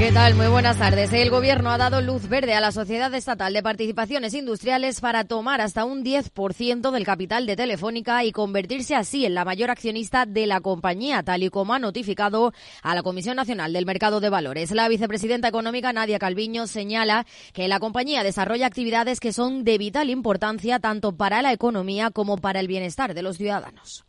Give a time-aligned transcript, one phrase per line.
[0.00, 0.34] ¿Qué tal?
[0.34, 1.12] Muy buenas tardes.
[1.12, 5.60] El Gobierno ha dado luz verde a la Sociedad Estatal de Participaciones Industriales para tomar
[5.60, 10.46] hasta un 10% del capital de Telefónica y convertirse así en la mayor accionista de
[10.46, 14.70] la compañía, tal y como ha notificado a la Comisión Nacional del Mercado de Valores.
[14.70, 20.08] La vicepresidenta económica Nadia Calviño señala que la compañía desarrolla actividades que son de vital
[20.08, 24.06] importancia tanto para la economía como para el bienestar de los ciudadanos.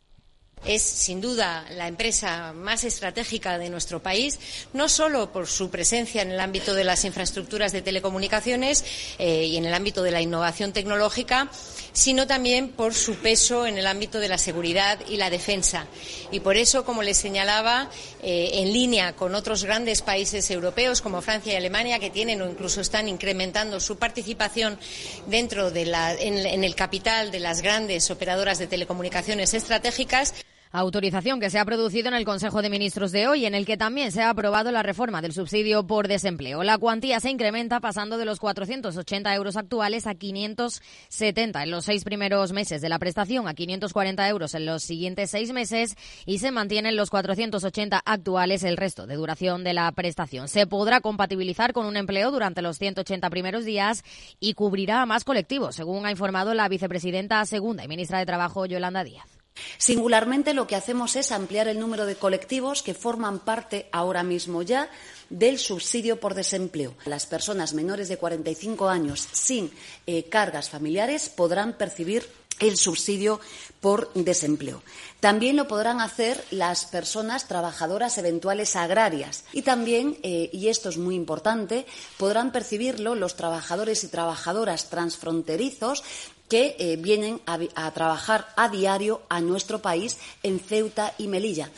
[0.65, 4.39] Es sin duda la empresa más estratégica de nuestro país,
[4.73, 8.85] no solo por su presencia en el ámbito de las infraestructuras de telecomunicaciones
[9.17, 11.49] eh, y en el ámbito de la innovación tecnológica,
[11.93, 15.87] sino también por su peso en el ámbito de la seguridad y la defensa.
[16.31, 17.89] Y por eso, como les señalaba,
[18.21, 22.49] eh, en línea con otros grandes países europeos como Francia y Alemania, que tienen o
[22.49, 24.77] incluso están incrementando su participación
[25.25, 30.33] dentro de la, en el capital de las grandes operadoras de telecomunicaciones estratégicas,
[30.73, 33.75] Autorización que se ha producido en el Consejo de Ministros de hoy, en el que
[33.75, 36.63] también se ha aprobado la reforma del subsidio por desempleo.
[36.63, 42.05] La cuantía se incrementa pasando de los 480 euros actuales a 570 en los seis
[42.05, 46.51] primeros meses de la prestación, a 540 euros en los siguientes seis meses y se
[46.51, 50.47] mantienen los 480 actuales el resto de duración de la prestación.
[50.47, 54.05] Se podrá compatibilizar con un empleo durante los 180 primeros días
[54.39, 58.65] y cubrirá a más colectivos, según ha informado la vicepresidenta segunda y ministra de Trabajo,
[58.65, 59.40] Yolanda Díaz.
[59.77, 64.61] Singularmente lo que hacemos es ampliar el número de colectivos que forman parte ahora mismo
[64.61, 64.89] ya
[65.29, 66.95] del subsidio por desempleo.
[67.05, 69.71] Las personas menores de 45 años sin
[70.07, 72.27] eh, cargas familiares podrán percibir
[72.59, 73.39] el subsidio
[73.79, 74.83] por desempleo.
[75.19, 80.97] También lo podrán hacer las personas trabajadoras eventuales agrarias y también, eh, y esto es
[80.97, 86.03] muy importante, podrán percibirlo los trabajadores y trabajadoras transfronterizos
[86.51, 91.71] que eh, vienen a trabajar a diario a nuestro país en Ceuta y Melilla.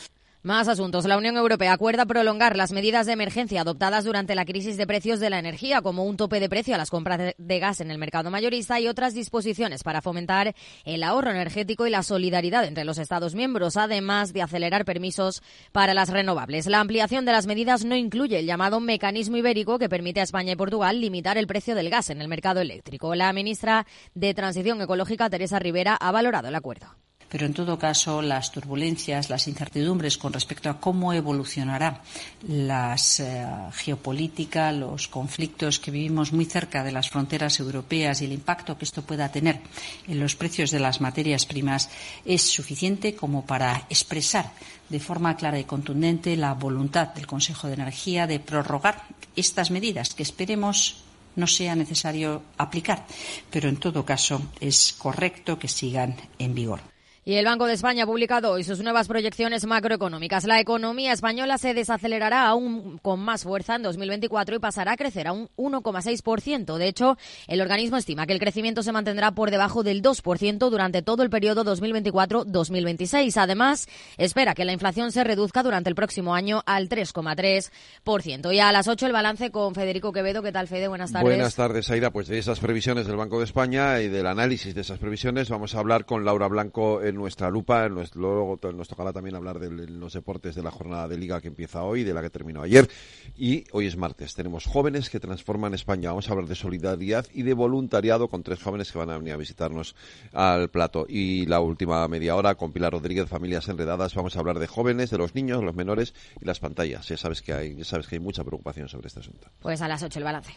[0.44, 1.06] Más asuntos.
[1.06, 5.18] La Unión Europea acuerda prolongar las medidas de emergencia adoptadas durante la crisis de precios
[5.18, 7.96] de la energía, como un tope de precio a las compras de gas en el
[7.96, 12.98] mercado mayorista y otras disposiciones para fomentar el ahorro energético y la solidaridad entre los
[12.98, 16.66] Estados miembros, además de acelerar permisos para las renovables.
[16.66, 20.52] La ampliación de las medidas no incluye el llamado mecanismo ibérico que permite a España
[20.52, 23.14] y Portugal limitar el precio del gas en el mercado eléctrico.
[23.14, 26.88] La ministra de Transición Ecológica, Teresa Rivera, ha valorado el acuerdo
[27.28, 32.02] pero en todo caso las turbulencias, las incertidumbres con respecto a cómo evolucionará
[32.48, 38.32] la eh, geopolítica, los conflictos que vivimos muy cerca de las fronteras europeas y el
[38.32, 39.60] impacto que esto pueda tener
[40.06, 41.90] en los precios de las materias primas
[42.24, 44.52] es suficiente como para expresar
[44.88, 49.04] de forma clara y contundente la voluntad del Consejo de Energía de prorrogar
[49.36, 51.04] estas medidas que esperemos
[51.36, 53.06] no sea necesario aplicar,
[53.50, 56.93] pero en todo caso es correcto que sigan en vigor.
[57.26, 60.44] Y el Banco de España ha publicado hoy sus nuevas proyecciones macroeconómicas.
[60.44, 65.28] La economía española se desacelerará aún con más fuerza en 2024 y pasará a crecer
[65.28, 66.76] a un 1,6%.
[66.76, 71.00] De hecho, el organismo estima que el crecimiento se mantendrá por debajo del 2% durante
[71.00, 73.38] todo el periodo 2024-2026.
[73.38, 78.54] Además, espera que la inflación se reduzca durante el próximo año al 3,3%.
[78.54, 80.42] Y a las 8 el balance con Federico Quevedo.
[80.42, 80.88] ¿Qué tal, Fede?
[80.88, 81.24] Buenas tardes.
[81.24, 82.10] Buenas tardes, Aira.
[82.10, 85.74] Pues de esas previsiones del Banco de España y del análisis de esas previsiones vamos
[85.74, 87.88] a hablar con Laura Blanco nuestra lupa.
[87.88, 91.82] luego nos tocará también hablar de los deportes de la jornada de liga que empieza
[91.82, 92.88] hoy, de la que terminó ayer.
[93.36, 94.34] Y hoy es martes.
[94.34, 96.10] Tenemos jóvenes que transforman España.
[96.10, 99.32] Vamos a hablar de solidaridad y de voluntariado con tres jóvenes que van a venir
[99.32, 99.94] a visitarnos
[100.32, 101.06] al plato.
[101.08, 104.14] Y la última media hora con Pilar Rodríguez, Familias Enredadas.
[104.14, 107.08] Vamos a hablar de jóvenes, de los niños, los menores y las pantallas.
[107.08, 109.48] Ya sabes que hay, ya sabes que hay mucha preocupación sobre este asunto.
[109.60, 110.52] Pues a las 8 el balance.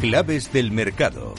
[0.00, 1.34] Claves del mercado.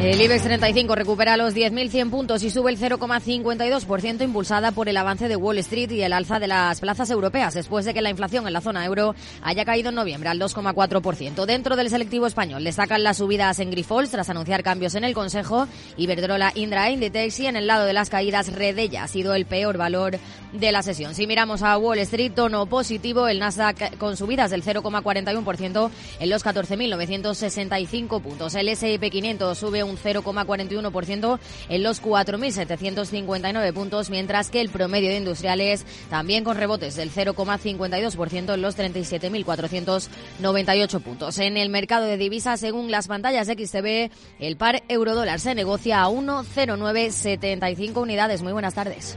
[0.00, 5.28] El IBEX 35 recupera los 10.100 puntos y sube el 0,52% impulsada por el avance
[5.28, 8.46] de Wall Street y el alza de las plazas europeas después de que la inflación
[8.46, 11.46] en la zona euro haya caído en noviembre al 2,4%.
[11.46, 15.68] Dentro del selectivo español destacan las subidas en Grifols tras anunciar cambios en el Consejo,
[15.96, 19.78] Iberdrola, Indra Inditex y en el lado de las caídas Redella ha sido el peor
[19.78, 20.18] valor
[20.52, 21.14] de la sesión.
[21.14, 26.44] Si miramos a Wall Street, tono positivo, el Nasdaq con subidas del 0,41% en los
[26.44, 28.54] 14.965 puntos.
[28.54, 31.38] El S&P 500 sube un 0,41%
[31.68, 38.54] en los 4.759 puntos, mientras que el promedio de industriales también con rebotes del 0,52%
[38.54, 41.38] en los 37.498 puntos.
[41.38, 44.10] En el mercado de divisas, según las pantallas de XTB,
[44.40, 48.42] el par eurodólar se negocia a 1,0975 unidades.
[48.42, 49.16] Muy buenas tardes.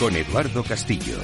[0.00, 1.18] Con Eduardo Castillo.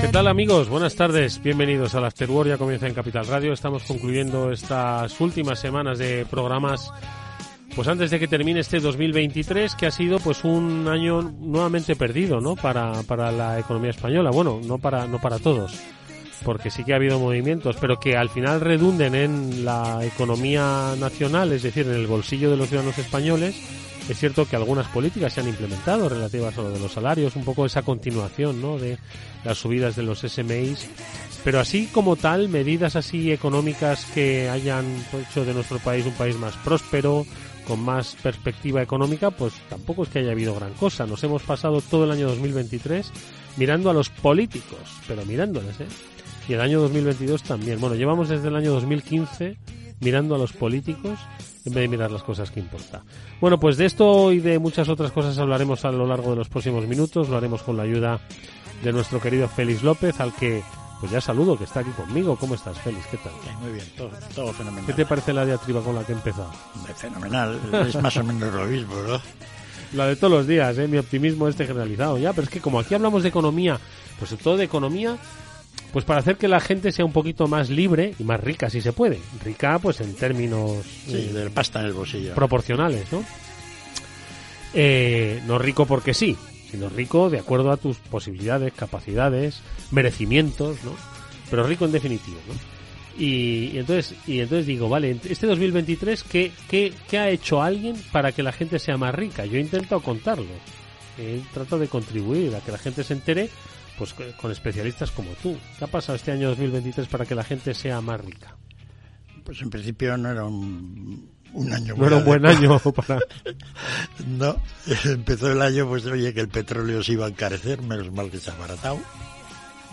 [0.00, 0.68] ¿Qué tal amigos?
[0.68, 5.98] Buenas tardes, bienvenidos al Afterword, ya comienza en Capital Radio, estamos concluyendo estas últimas semanas
[5.98, 6.92] de programas
[7.76, 12.40] pues antes de que termine este 2023 que ha sido pues un año nuevamente perdido,
[12.40, 12.56] ¿no?
[12.56, 15.78] Para, para la economía española, bueno, no para no para todos,
[16.42, 21.52] porque sí que ha habido movimientos, pero que al final redunden en la economía nacional,
[21.52, 23.54] es decir, en el bolsillo de los ciudadanos españoles
[24.08, 27.44] es cierto que algunas políticas se han implementado relativas a lo de los salarios, un
[27.44, 28.78] poco esa continuación ¿no?
[28.78, 28.98] de
[29.44, 30.88] las subidas de los SMIs,
[31.42, 34.84] pero así como tal, medidas así económicas que hayan
[35.28, 37.26] hecho de nuestro país un país más próspero,
[37.66, 41.06] con más perspectiva económica, pues tampoco es que haya habido gran cosa.
[41.06, 43.10] Nos hemos pasado todo el año 2023
[43.56, 45.86] mirando a los políticos, pero mirándoles, ¿eh?
[46.48, 47.80] Y el año 2022 también.
[47.80, 49.56] Bueno, llevamos desde el año 2015
[50.00, 51.18] mirando a los políticos
[51.64, 53.02] en vez de mirar las cosas que importa.
[53.40, 56.48] Bueno, pues de esto y de muchas otras cosas hablaremos a lo largo de los
[56.48, 57.28] próximos minutos.
[57.28, 58.20] Lo haremos con la ayuda
[58.84, 60.62] de nuestro querido Félix López, al que
[61.00, 62.36] pues ya saludo, que está aquí conmigo.
[62.36, 63.06] ¿Cómo estás, Félix?
[63.06, 63.32] ¿Qué tal?
[63.60, 64.86] Muy bien, todo, todo fenomenal.
[64.86, 66.50] ¿Qué te parece la diatriba con la que he empezado?
[66.96, 69.20] Fenomenal, es más o menos lo mismo, ¿no?
[69.92, 70.88] La de todos los días, ¿eh?
[70.88, 72.18] mi optimismo este generalizado.
[72.18, 73.78] Ya, pero es que como aquí hablamos de economía,
[74.18, 75.16] pues todo de economía,
[75.92, 78.80] pues para hacer que la gente sea un poquito más libre y más rica, si
[78.80, 79.20] se puede.
[79.44, 80.84] Rica, pues en términos...
[81.06, 82.34] Sí, pasta en el bolsillo.
[82.34, 83.22] Proporcionales, ¿no?
[84.74, 86.36] Eh, no rico porque sí,
[86.70, 89.60] sino rico de acuerdo a tus posibilidades, capacidades,
[89.90, 90.92] merecimientos, ¿no?
[91.50, 92.54] Pero rico en definitivo, ¿no?
[93.18, 98.32] Y, entonces y entonces digo, vale, este 2023, ¿qué, qué, ¿qué ha hecho alguien para
[98.32, 99.46] que la gente sea más rica?
[99.46, 100.46] Yo he intentado contarlo.
[101.18, 103.48] He tratado de contribuir a que la gente se entere
[103.96, 105.56] pues con especialistas como tú.
[105.78, 108.54] ¿Qué ha pasado este año 2023 para que la gente sea más rica?
[109.42, 113.18] Pues en principio no era un, un año No era un buen año para...
[114.26, 114.56] no,
[115.04, 118.38] empezó el año, pues oye, que el petróleo se iba a encarecer, menos mal que
[118.38, 118.98] se ha abaratado.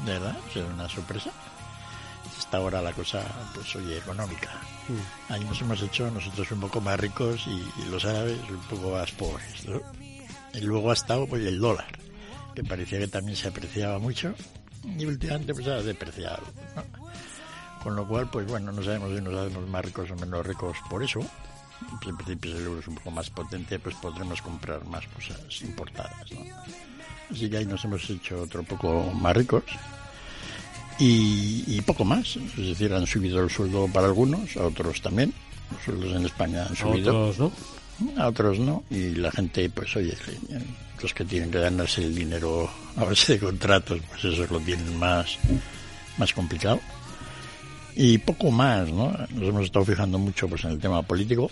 [0.05, 1.31] Verdad, será una sorpresa.
[2.37, 3.23] Está ahora la cosa,
[3.55, 4.49] pues oye, económica.
[4.89, 5.31] Mm.
[5.33, 8.91] Ahí nos hemos hecho nosotros un poco más ricos y, y los árabes un poco
[8.91, 9.65] más pobres.
[9.67, 9.81] ¿no?
[10.53, 11.87] Y luego ha estado pues el dólar
[12.53, 14.35] que parecía que también se apreciaba mucho
[14.83, 16.43] y últimamente pues ha depreciado.
[16.75, 16.83] ¿no?
[17.83, 20.77] Con lo cual, pues bueno, no sabemos si nos hacemos más ricos o menos ricos
[20.89, 21.19] por eso.
[21.91, 26.31] En principio, el euro es un poco más potente, pues podremos comprar más cosas importadas.
[26.31, 26.41] ¿no?
[27.31, 29.63] Así que ahí nos hemos hecho otro poco más ricos.
[30.99, 35.33] Y, y, poco más, es decir, han subido el sueldo para algunos, a otros también.
[35.71, 37.17] Los sueldos en España han subido.
[37.17, 38.21] A otros no.
[38.21, 38.83] A otros no.
[38.91, 40.15] Y la gente, pues oye,
[41.01, 44.97] los que tienen que ganarse el dinero a base de contratos, pues eso lo tienen
[44.97, 45.37] más,
[46.17, 46.79] más complicado.
[47.95, 49.11] Y poco más, ¿no?
[49.31, 51.49] Nos hemos estado fijando mucho pues en el tema político.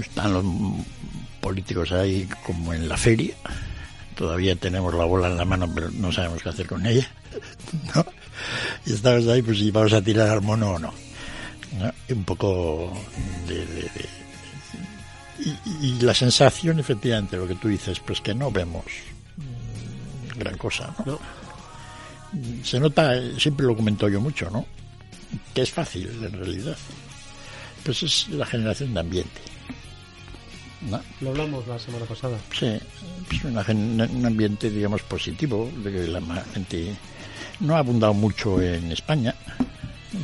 [0.00, 0.44] Están los
[1.40, 3.34] políticos ahí como en la feria.
[4.14, 7.08] Todavía tenemos la bola en la mano, pero no sabemos qué hacer con ella.
[7.94, 8.06] ¿no?
[8.86, 10.92] Y estamos ahí, pues si vamos a tirar al mono o no.
[11.78, 11.92] ¿no?
[12.14, 12.92] Un poco
[13.46, 13.90] de, de,
[15.82, 18.84] y, la sensación, efectivamente, lo que tú dices, pues que no vemos
[20.36, 21.18] gran cosa, no.
[22.62, 24.66] Se nota, siempre lo comento yo mucho, ¿no?
[25.54, 26.76] Que es fácil, en realidad.
[27.84, 29.40] Pues es la generación de ambiente.
[31.20, 32.38] Lo hablamos la semana pasada.
[32.56, 32.78] Sí,
[33.30, 36.20] es un ambiente, digamos, positivo, de que la
[36.52, 36.94] gente
[37.60, 39.34] no ha abundado mucho en España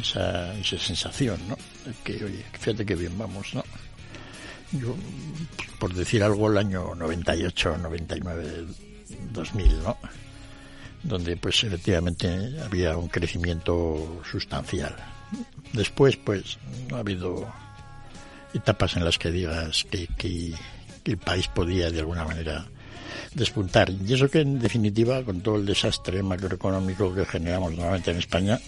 [0.00, 1.56] esa, esa sensación, ¿no?
[2.04, 3.64] que, oye, fíjate que bien vamos, ¿no?
[4.72, 4.94] Yo,
[5.78, 8.66] por decir algo, el año 98, 99,
[9.32, 9.96] 2000, ¿no?
[11.02, 14.94] Donde, pues, efectivamente había un crecimiento sustancial.
[15.72, 16.58] Después, pues,
[16.92, 17.52] ha habido
[18.54, 20.54] etapas en las que digas que, que,
[21.04, 22.64] el país podía, de alguna manera,
[23.34, 23.90] despuntar.
[23.90, 28.60] Y eso que, en definitiva, con todo el desastre macroeconómico que generamos nuevamente en España,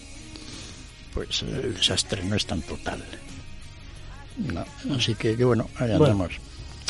[1.13, 3.01] pues el desastre no es tan total.
[4.93, 6.33] así que, bueno, ahí andamos.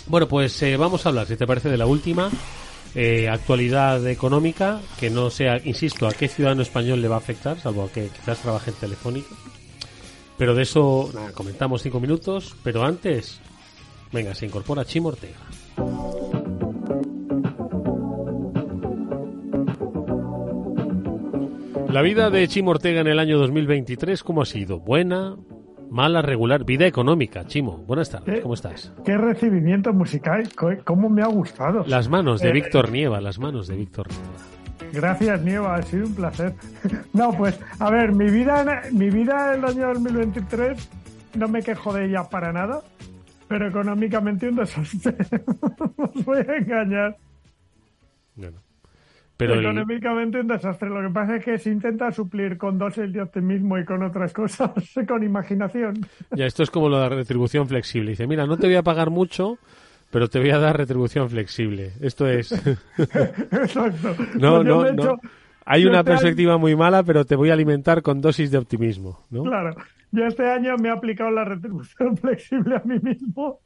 [0.07, 2.31] Bueno, pues eh, vamos a hablar, si te parece, de la última
[2.95, 7.59] eh, actualidad económica, que no sea, insisto, a qué ciudadano español le va a afectar,
[7.59, 9.35] salvo a que quizás trabaje en Telefónica.
[10.37, 13.39] Pero de eso comentamos cinco minutos, pero antes,
[14.11, 15.37] venga, se incorpora Chimo Ortega.
[21.89, 24.79] La vida de Chimo Ortega en el año 2023, ¿cómo ha sido?
[24.79, 25.37] ¿Buena?
[25.95, 26.21] ¿Mala?
[26.21, 26.65] ¿Regular?
[26.65, 27.77] Vida económica, Chimo.
[27.77, 28.91] Buenas tardes, ¿cómo estás?
[29.05, 30.49] Qué recibimiento musical,
[30.83, 31.85] cómo me ha gustado.
[31.87, 34.91] Las manos de eh, Víctor Nieva, las manos de Víctor Nieva.
[34.91, 36.53] Gracias, Nieva, ha sido un placer.
[37.13, 40.89] No, pues, a ver, mi vida, mi vida en el año 2023
[41.35, 42.81] no me quejo de ella para nada,
[43.47, 45.15] pero económicamente un desastre.
[45.97, 47.15] os voy a engañar.
[48.35, 48.64] Bueno.
[49.37, 50.89] Pero Económicamente un desastre.
[50.89, 54.31] Lo que pasa es que se intenta suplir con dosis de optimismo y con otras
[54.31, 54.71] cosas,
[55.07, 55.95] con imaginación.
[56.31, 58.11] Ya, esto es como lo de retribución flexible.
[58.11, 59.57] Dice, mira, no te voy a pagar mucho,
[60.09, 61.91] pero te voy a dar retribución flexible.
[61.99, 62.51] Esto es...
[62.97, 64.15] Exacto.
[64.35, 65.19] no, pues no, no.
[65.65, 69.25] Hay una este perspectiva muy mala, pero te voy a alimentar con dosis de optimismo,
[69.31, 69.43] ¿no?
[69.43, 69.75] Claro.
[70.11, 73.59] Yo este año me he aplicado la retribución flexible a mí mismo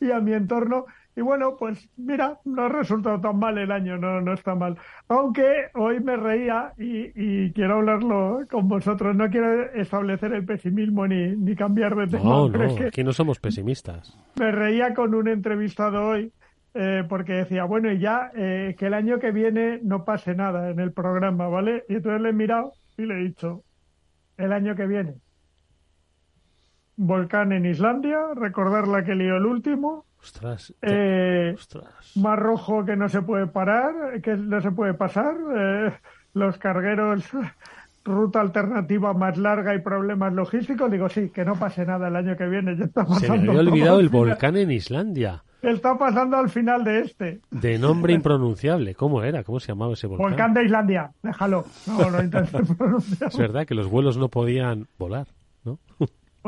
[0.00, 0.86] y a mi entorno
[1.18, 4.78] y bueno, pues mira, no ha resultado tan mal el año, no, no está mal.
[5.08, 9.16] Aunque hoy me reía y, quiero hablarlo con vosotros.
[9.16, 12.22] No quiero establecer el pesimismo ni, ni cambiar de tema.
[12.22, 14.16] No, no, aquí no somos pesimistas.
[14.38, 16.32] Me reía con un entrevistado hoy
[16.74, 20.70] eh, porque decía, bueno, y ya eh, que el año que viene no pase nada
[20.70, 21.84] en el programa, ¿vale?
[21.88, 23.64] Y entonces le he mirado y le he dicho,
[24.36, 25.14] el año que viene.
[26.94, 30.04] Volcán en Islandia, recordar la que lió el último,
[30.82, 31.54] eh,
[32.16, 35.34] Mar rojo que no se puede parar, que no se puede pasar.
[35.56, 35.92] Eh,
[36.34, 37.24] los cargueros,
[38.04, 40.90] ruta alternativa más larga y problemas logísticos.
[40.90, 42.76] Digo, sí, que no pase nada el año que viene.
[42.76, 45.42] Ya está se me había olvidado el volcán en Islandia.
[45.62, 47.40] Está pasando al final de este.
[47.50, 48.94] De nombre impronunciable.
[48.94, 49.42] ¿Cómo era?
[49.42, 50.30] ¿Cómo se llamaba ese volcán?
[50.30, 51.10] Volcán de Islandia.
[51.22, 51.64] Déjalo.
[51.86, 52.18] No, no
[53.26, 55.26] Es verdad que los vuelos no podían volar.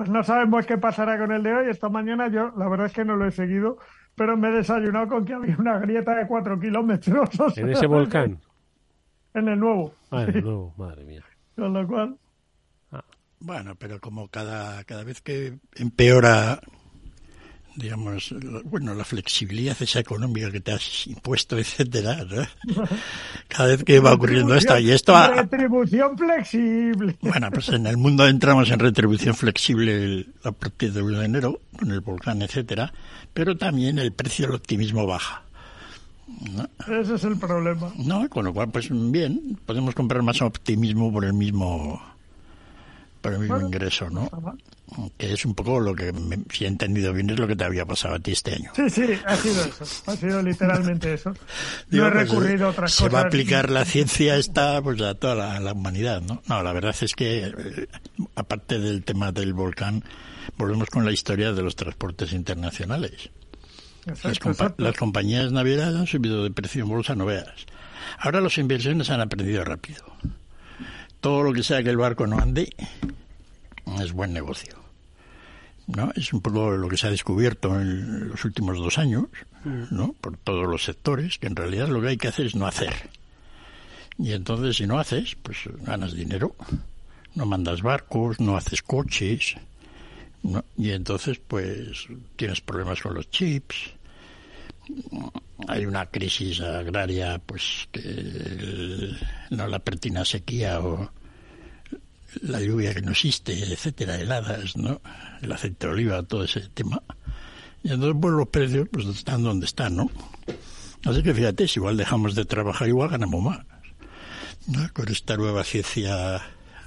[0.01, 1.69] Pues no sabemos qué pasará con el de hoy.
[1.69, 3.77] Esta mañana yo, la verdad es que no lo he seguido,
[4.15, 7.29] pero me he desayunado con que había una grieta de cuatro kilómetros.
[7.59, 8.41] ¿En ese volcán?
[9.35, 9.93] En el nuevo.
[10.11, 11.23] Ah, en el nuevo, madre mía.
[11.55, 12.17] Con lo cual.
[12.93, 13.05] Ah.
[13.41, 16.61] Bueno, pero como cada, cada vez que empeora
[17.77, 18.35] digamos,
[18.65, 22.27] bueno, la flexibilidad esa económica que te has impuesto, etcétera,
[23.49, 25.15] Cada vez que va ocurriendo esto y esto...
[25.29, 27.17] Retribución flexible.
[27.21, 31.61] Bueno, pues en el mundo entramos en retribución flexible a partir del 1 de enero,
[31.79, 32.93] con el volcán, etcétera,
[33.33, 35.43] pero también el precio del optimismo baja.
[36.89, 37.93] Ese es el problema.
[37.97, 42.01] No, con lo cual, pues bien, podemos comprar más optimismo por el mismo
[43.21, 44.31] por el mismo ingreso, ¿no?
[45.17, 46.13] Que es un poco lo que,
[46.53, 48.73] si he entendido bien, es lo que te había pasado a ti este año.
[48.75, 49.85] Sí, sí, ha sido eso.
[50.07, 51.33] Ha sido literalmente eso.
[51.91, 53.11] No he pues, recurrido a otras se cosas.
[53.11, 56.43] Se va a aplicar la ciencia esta pues a toda la, humanidad, ¿no?
[56.47, 57.89] No, la verdad es que, eh,
[58.35, 60.05] aparte del tema del volcán,
[60.57, 63.31] volvemos con la historia de los transportes internacionales.
[64.79, 67.67] las, compañías navieras han subido de precio en bolsa, no veas.
[68.19, 70.05] Ahora los inversiones han aprendido rápido
[71.21, 72.75] todo lo que sea que el barco no ande
[74.01, 74.81] es buen negocio.
[75.87, 76.13] ¿no?
[76.15, 79.25] Es un poco lo que se ha descubierto en los últimos dos años,
[79.65, 80.15] ¿no?
[80.21, 82.95] Por todos los sectores, que en realidad lo que hay que hacer es no hacer.
[84.19, 86.55] Y entonces si no haces, pues ganas dinero.
[87.35, 89.57] No mandas barcos, no haces coches,
[90.77, 93.93] y entonces pues tienes problemas con los chips.
[95.69, 99.15] Hay una crisis agraria, pues que
[99.51, 101.11] no la pertina sequía o
[102.43, 105.01] la lluvia que no existe, etcétera, heladas, ¿no?
[105.43, 107.03] El aceite de oliva, todo ese tema.
[107.83, 110.11] Y entonces, pues los precios pues están donde están, ¿no?
[111.05, 113.61] Así que fíjate, si igual dejamos de trabajar, igual ganamos más.
[114.93, 116.41] Con esta nueva ciencia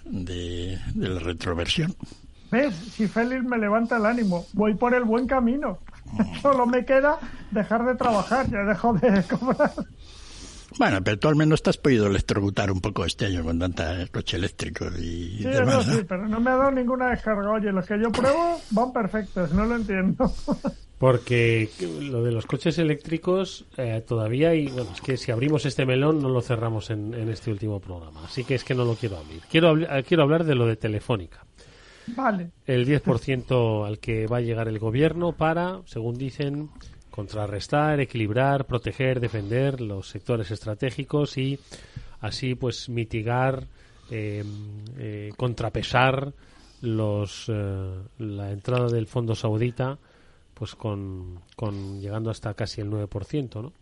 [0.06, 1.96] de, de la retroversión.
[2.52, 2.76] ¿Ves?
[2.96, 5.80] Si Félix me levanta el ánimo, voy por el buen camino.
[6.42, 7.18] Solo me queda
[7.52, 9.72] dejar de trabajar, ya dejo de cobrar.
[10.80, 14.08] Bueno, pero tú al menos te has podido electrocutar un poco este año con tanta
[14.08, 15.86] coche eléctrico y Sí, demás.
[15.86, 15.98] eso ¿no?
[16.00, 17.52] sí, pero no me ha dado ninguna descarga.
[17.52, 20.34] Oye, los que yo pruebo van perfectos, no lo entiendo.
[20.98, 21.70] Porque
[22.02, 26.22] lo de los coches eléctricos eh, todavía y bueno, es que si abrimos este melón
[26.22, 28.22] no lo cerramos en, en este último programa.
[28.24, 29.42] Así que es que no lo quiero abrir.
[29.52, 31.46] Quiero, habl- eh, quiero hablar de lo de Telefónica.
[32.08, 32.52] Vale.
[32.66, 36.70] El 10% al que va a llegar el gobierno para, según dicen,
[37.10, 41.60] contrarrestar, equilibrar, proteger, defender los sectores estratégicos y
[42.22, 43.68] así pues mitigar,
[44.10, 44.44] eh,
[44.98, 46.34] eh, contrapesar
[46.82, 49.98] los eh, la entrada del fondo saudita
[50.54, 53.74] pues con, con llegando hasta casi el 9%, ¿no?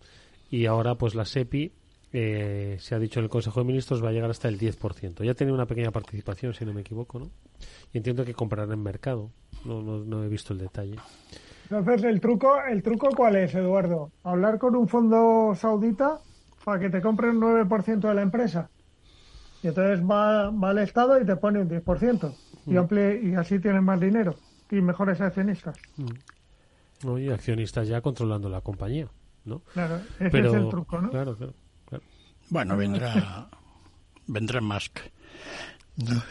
[0.50, 1.72] Y ahora pues la SEPI
[2.14, 5.24] eh, se ha dicho en el Consejo de Ministros va a llegar hasta el 10%.
[5.24, 7.30] Ya tiene una pequeña participación, si no me equivoco, ¿no?
[7.94, 9.32] Y entiendo que comprará en mercado.
[9.66, 10.96] No, no, no he visto el detalle.
[11.70, 14.12] Entonces, ¿el truco, ¿el truco cuál es, Eduardo?
[14.24, 16.20] ¿Hablar con un fondo saudita
[16.66, 18.70] para que te compre un 9% de la empresa?
[19.64, 22.34] Y entonces va, va al Estado y te pone un 10%.
[22.66, 22.78] Y, Mm.
[22.78, 24.36] amplie- y así tienes más dinero
[24.70, 25.78] y mejores accionistas.
[27.04, 27.18] ¿no?
[27.18, 29.08] Y accionistas ya controlando la compañía,
[29.46, 29.60] ¿no?
[29.74, 31.10] Claro, ese Pero, es el truco, ¿no?
[31.10, 31.54] Claro, claro,
[31.88, 32.04] claro.
[32.50, 33.48] Bueno, vendrá,
[34.28, 35.00] vendrá Musk.
[35.98, 36.22] ¿no?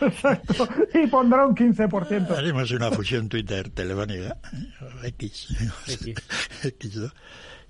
[0.00, 0.68] Exacto.
[0.94, 2.30] Y pondrá un 15%.
[2.30, 4.36] Haremos una fusión Twitter telefónica.
[5.04, 5.56] X.
[5.88, 6.14] X.
[6.64, 7.08] X, ¿no?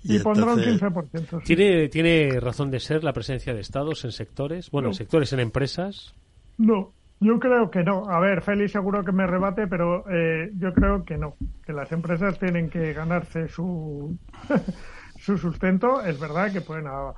[0.03, 1.39] Y, pondrá un entonces- 15%.
[1.41, 1.55] sí.
[1.55, 4.71] ¿Tiene, ¿Tiene razón de ser la presencia de estados en sectores?
[4.71, 6.13] Bueno, en sectores, en empresas.
[6.57, 8.09] No, yo creo que no.
[8.09, 11.35] A ver, Félix seguro que me rebate, pero eh, yo creo que no.
[11.65, 14.17] Que las empresas tienen que ganarse su,
[15.19, 16.01] su sustento.
[16.01, 17.13] Es verdad que pueden, a-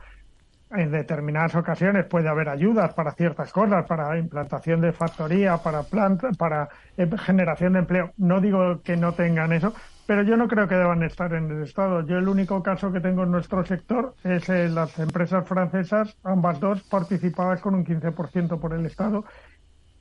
[0.74, 6.32] en determinadas ocasiones puede haber ayudas para ciertas cosas, para implantación de factoría, para planta,
[6.38, 8.12] para eh, generación de empleo.
[8.18, 9.74] No digo que no tengan eso,
[10.06, 12.06] pero yo no creo que deban estar en el Estado.
[12.06, 16.60] Yo el único caso que tengo en nuestro sector es eh, las empresas francesas, ambas
[16.60, 19.26] dos participadas con un 15% por el Estado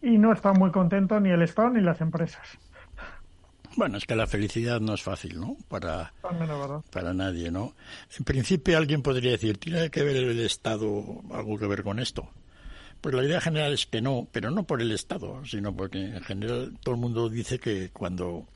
[0.02, 2.58] y no está muy contento ni el Estado ni las empresas.
[3.76, 5.56] Bueno, es que la felicidad no es fácil, ¿no?
[5.68, 6.12] Para,
[6.90, 7.74] para nadie, ¿no?
[8.18, 12.28] En principio alguien podría decir, ¿tiene que ver el Estado algo que ver con esto?
[13.00, 16.20] Pues la idea general es que no, pero no por el Estado, sino porque en
[16.22, 18.46] general todo el mundo dice que cuando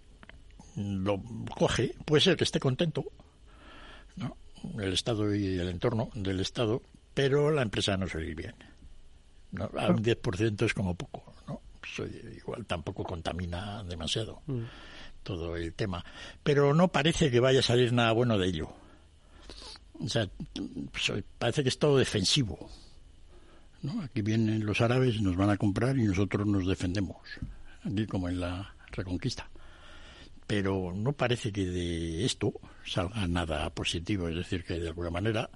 [0.77, 1.23] lo
[1.57, 3.05] coge, puede ser que esté contento,
[4.17, 4.37] ¿no?
[4.79, 6.83] El Estado y el entorno del Estado,
[7.15, 8.55] pero la empresa no ir bien.
[9.53, 9.71] ¿no?
[9.79, 11.61] A un 10% es como poco, ¿no?
[11.81, 14.43] Pues, oye, igual tampoco contamina demasiado
[15.25, 16.05] todo el tema.
[16.45, 18.73] Pero no parece que vaya a salir nada bueno de ello.
[20.01, 20.29] O sea,
[20.93, 22.71] pues, parece que es todo defensivo.
[23.83, 24.01] ¿no?
[24.03, 27.17] Aquí vienen los árabes y nos van a comprar y nosotros nos defendemos.
[27.83, 29.51] Aquí como en la Reconquista.
[30.47, 32.53] Pero no parece que de esto
[32.85, 34.29] salga nada positivo.
[34.29, 35.51] Es decir, que de alguna manera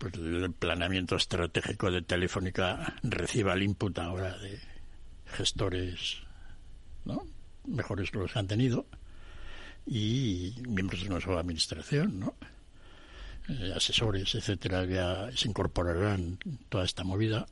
[0.00, 4.58] pues el planeamiento estratégico de Telefónica reciba el input ahora de
[5.26, 6.22] gestores
[7.04, 7.26] ¿no?
[7.66, 8.86] mejores que los que han tenido
[9.86, 12.34] y miembros de nuestra administración, ¿no?
[13.48, 16.38] Eh, asesores, etcétera, ya se incorporarán
[16.68, 17.46] toda esta movida,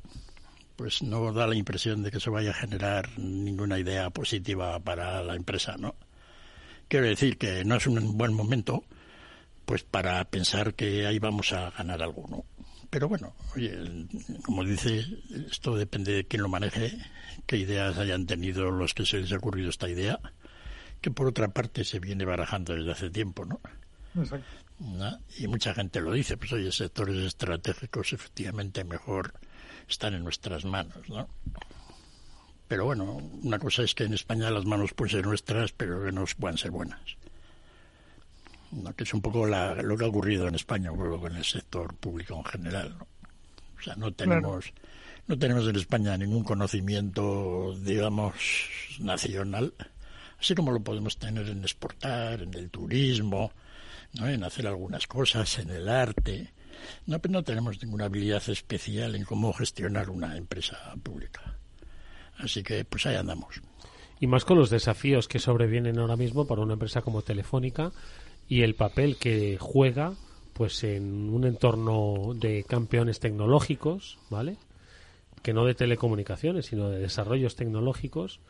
[0.77, 5.23] pues no da la impresión de que eso vaya a generar ninguna idea positiva para
[5.23, 5.97] la empresa, ¿no?
[6.87, 8.85] Quiero decir que no es un buen momento,
[9.64, 12.45] pues para pensar que ahí vamos a ganar algo, ¿no?
[12.91, 13.77] Pero bueno, oye,
[14.45, 15.05] como dice,
[15.51, 16.97] esto depende de quién lo maneje,
[17.47, 20.19] qué ideas hayan tenido los que se les ha ocurrido esta idea,
[21.00, 23.61] que por otra parte se viene barajando desde hace tiempo, ¿no?
[24.20, 24.46] Exacto.
[24.80, 25.18] ¿no?
[25.38, 29.34] Y mucha gente lo dice, pues oye, sectores estratégicos efectivamente mejor
[29.88, 31.28] están en nuestras manos, ¿no?
[32.68, 33.04] Pero bueno,
[33.42, 36.58] una cosa es que en España las manos pueden ser nuestras, pero que no puedan
[36.58, 37.00] ser buenas.
[38.70, 38.94] ¿no?
[38.94, 41.44] Que es un poco la- lo que ha ocurrido en España, un poco con el
[41.44, 43.06] sector público en general, ¿no?
[43.78, 44.72] O sea, no tenemos,
[45.26, 48.34] no tenemos en España ningún conocimiento, digamos,
[48.98, 49.72] nacional,
[50.40, 53.53] así como lo podemos tener en exportar, en el turismo,
[54.20, 56.53] en hacer algunas cosas, en el arte.
[57.07, 61.59] No, no tenemos ninguna habilidad especial en cómo gestionar una empresa pública.
[62.37, 63.61] Así que, pues ahí andamos.
[64.20, 67.92] Y más con los desafíos que sobrevienen ahora mismo para una empresa como Telefónica
[68.48, 70.14] y el papel que juega
[70.53, 74.57] pues en un entorno de campeones tecnológicos, ¿vale?
[75.42, 78.40] Que no de telecomunicaciones, sino de desarrollos tecnológicos,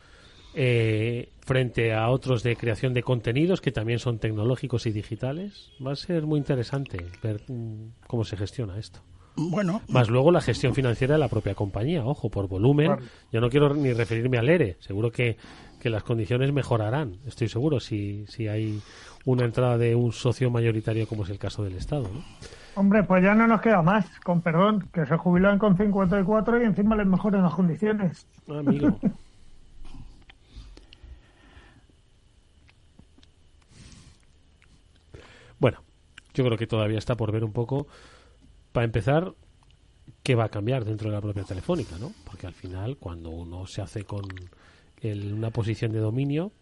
[0.53, 5.71] eh, frente a otros de creación de contenidos que también son tecnológicos y digitales.
[5.85, 8.99] Va a ser muy interesante ver mm, cómo se gestiona esto.
[9.35, 12.87] Bueno, Más luego la gestión financiera de la propia compañía, ojo, por volumen.
[12.87, 13.03] Claro.
[13.31, 14.75] Yo no quiero ni referirme al ERE.
[14.81, 15.37] Seguro que
[15.79, 18.79] que las condiciones mejorarán, estoy seguro, si, si hay
[19.25, 22.03] una entrada de un socio mayoritario como es el caso del Estado.
[22.03, 22.21] ¿no?
[22.75, 26.65] Hombre, pues ya no nos queda más, con perdón, que se jubilan con 54 y
[26.65, 28.27] encima les mejoran las condiciones.
[28.47, 28.99] Amigo.
[35.59, 35.79] bueno,
[36.39, 37.85] yo creo que todavía está por ver un poco,
[38.71, 39.33] para empezar,
[40.23, 42.13] qué va a cambiar dentro de la propia telefónica, ¿no?
[42.23, 44.23] Porque al final, cuando uno se hace con
[45.03, 46.53] una posición de dominio,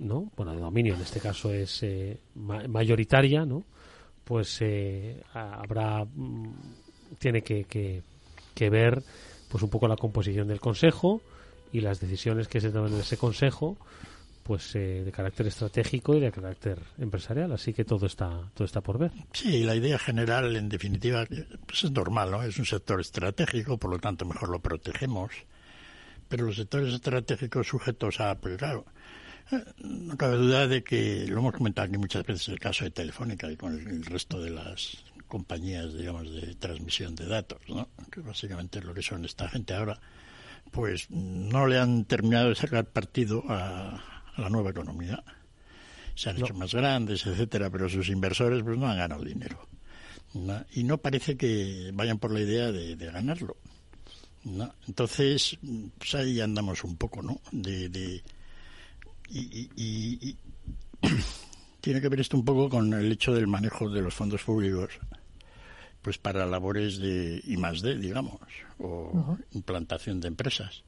[0.00, 0.32] ¿no?
[0.36, 3.62] Bueno, de dominio en este caso es eh, mayoritaria, ¿no?
[4.24, 6.52] Pues eh, habrá, mm,
[7.20, 9.04] tiene que, que, ver
[9.48, 11.20] pues un poco la composición del consejo
[11.72, 13.76] y las decisiones que se toman en ese consejo
[14.44, 17.50] pues eh, de carácter estratégico y de carácter empresarial.
[17.52, 19.10] Así que todo está todo está por ver.
[19.32, 21.26] Sí la idea general en definitiva
[21.66, 25.32] pues es normal no es un sector estratégico por lo tanto mejor lo protegemos.
[26.28, 28.84] Pero los sectores estratégicos sujetos a pues claro
[29.78, 33.50] no cabe duda de que lo hemos comentado aquí muchas veces el caso de Telefónica
[33.50, 37.88] y con el, resto de las compañías, digamos, de transmisión de datos, ¿no?
[38.10, 39.74] que básicamente es lo que son esta gente.
[39.74, 40.00] Ahora,
[40.70, 45.22] pues no le han terminado de sacar partido a, la nueva economía.
[46.14, 49.66] Se han hecho más grandes, etcétera, pero sus inversores pues no han ganado dinero.
[50.72, 53.56] Y no parece que vayan por la idea de, ganarlo.
[54.86, 55.58] Entonces,
[55.98, 57.40] pues ahí andamos un poco, ¿no?
[57.50, 58.22] de,
[59.30, 60.36] y,
[61.80, 64.98] tiene que ver esto un poco con el hecho del manejo de los fondos públicos
[66.04, 68.38] pues para labores de I más D, digamos,
[68.78, 70.84] o implantación de empresas.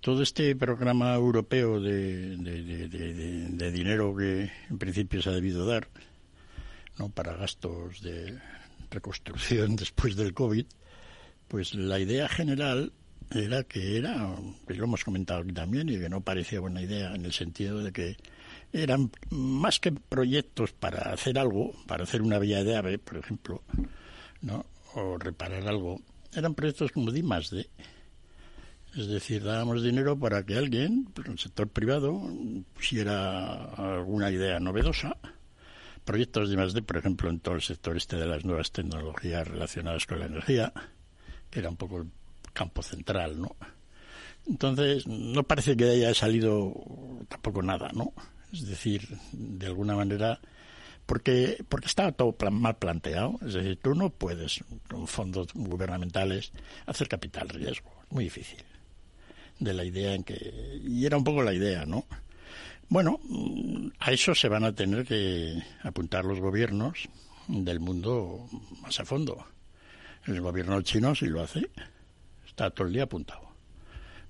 [0.00, 5.88] Todo este programa europeo de, de, dinero que en principio se ha debido dar
[6.98, 7.08] ¿no?
[7.08, 8.38] para gastos de
[8.90, 10.66] reconstrucción después del COVID,
[11.48, 12.92] pues la idea general
[13.30, 17.14] era que era, que lo hemos comentado aquí también, y que no parecía buena idea
[17.14, 18.16] en el sentido de que
[18.72, 23.62] eran más que proyectos para hacer algo, para hacer una vía de ave, por ejemplo,
[24.42, 24.66] ¿no?
[24.94, 26.00] o reparar algo,
[26.34, 27.68] eran proyectos como de más de.
[28.96, 32.18] Es decir, dábamos dinero para que alguien, en el sector privado,
[32.74, 35.18] pusiera alguna idea novedosa.
[36.06, 39.46] Proyectos de más de, por ejemplo, en todo el sector este de las nuevas tecnologías
[39.46, 40.72] relacionadas con la energía,
[41.50, 42.10] que era un poco el
[42.54, 43.54] campo central, ¿no?
[44.46, 46.72] Entonces, no parece que haya salido
[47.28, 48.14] tampoco nada, ¿no?
[48.50, 50.40] Es decir, de alguna manera,
[51.04, 53.38] porque, porque estaba todo mal planteado.
[53.44, 56.52] Es decir, tú no puedes, con fondos gubernamentales,
[56.86, 57.90] hacer capital riesgo.
[58.08, 58.64] Muy difícil.
[59.58, 60.80] De la idea en que.
[60.84, 62.04] Y era un poco la idea, ¿no?
[62.88, 63.20] Bueno,
[63.98, 67.08] a eso se van a tener que apuntar los gobiernos
[67.48, 68.48] del mundo
[68.82, 69.44] más a fondo.
[70.26, 71.68] El gobierno chino sí lo hace
[72.56, 73.50] está todo el día apuntado.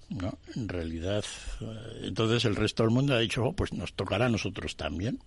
[0.09, 0.37] ¿no?
[0.57, 1.25] En realidad,
[1.61, 5.21] eh, entonces el resto del mundo ha dicho, oh, pues nos tocará a nosotros también.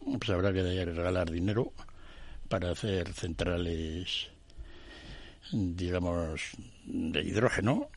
[0.00, 1.72] Pues habrá que regalar dinero
[2.48, 4.28] para hacer centrales,
[5.52, 6.40] digamos,
[6.84, 7.88] de hidrógeno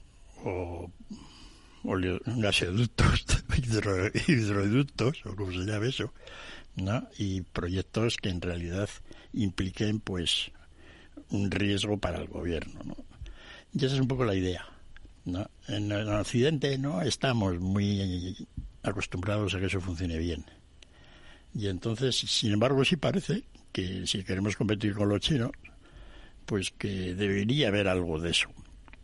[0.44, 0.92] o
[2.26, 3.26] gasoductos,
[4.28, 6.14] hidroductos, o como se llame eso,
[6.76, 7.08] ¿no?
[7.18, 8.90] y proyectos que en realidad
[9.34, 10.52] impliquen pues
[11.30, 12.82] un riesgo para el gobierno.
[12.84, 12.96] ¿no?
[13.74, 14.66] Y esa es un poco la idea.
[15.26, 15.50] ¿no?
[15.68, 18.48] En Occidente no estamos muy
[18.84, 20.46] acostumbrados a que eso funcione bien.
[21.54, 25.52] Y entonces, sin embargo, sí parece que si queremos competir con los chinos,
[26.46, 28.50] pues que debería haber algo de eso.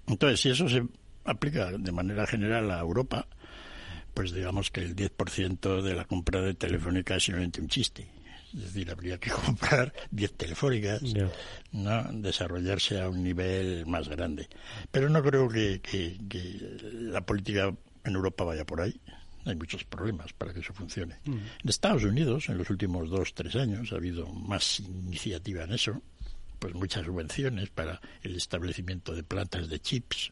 [0.07, 0.83] Entonces, si eso se
[1.23, 3.27] aplica de manera general a Europa,
[4.13, 8.07] pues digamos que el 10% de la compra de Telefónica es simplemente un chiste.
[8.53, 11.01] Es decir, habría que comprar 10 telefónicas,
[11.71, 12.03] ¿no?
[12.11, 14.47] desarrollarse a un nivel más grande.
[14.91, 16.17] Pero no creo que,
[16.93, 18.99] la política en Europa vaya por ahí.
[19.45, 21.17] Hay muchos problemas para que eso funcione.
[21.25, 21.31] Mm.
[21.63, 25.99] En Estados Unidos, en los últimos dos, tres años, ha habido más iniciativa en eso,
[26.59, 30.31] pues muchas subvenciones para el establecimiento de plantas de chips,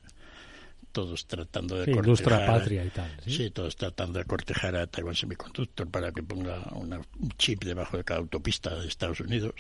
[0.91, 3.49] todos tratando de cortejar, patria y tal ¿sí?
[3.52, 7.04] todos tratando de cortejar a Taiwan Semiconductor para que ponga un
[7.38, 9.54] chip debajo de cada autopista de Estados Unidos.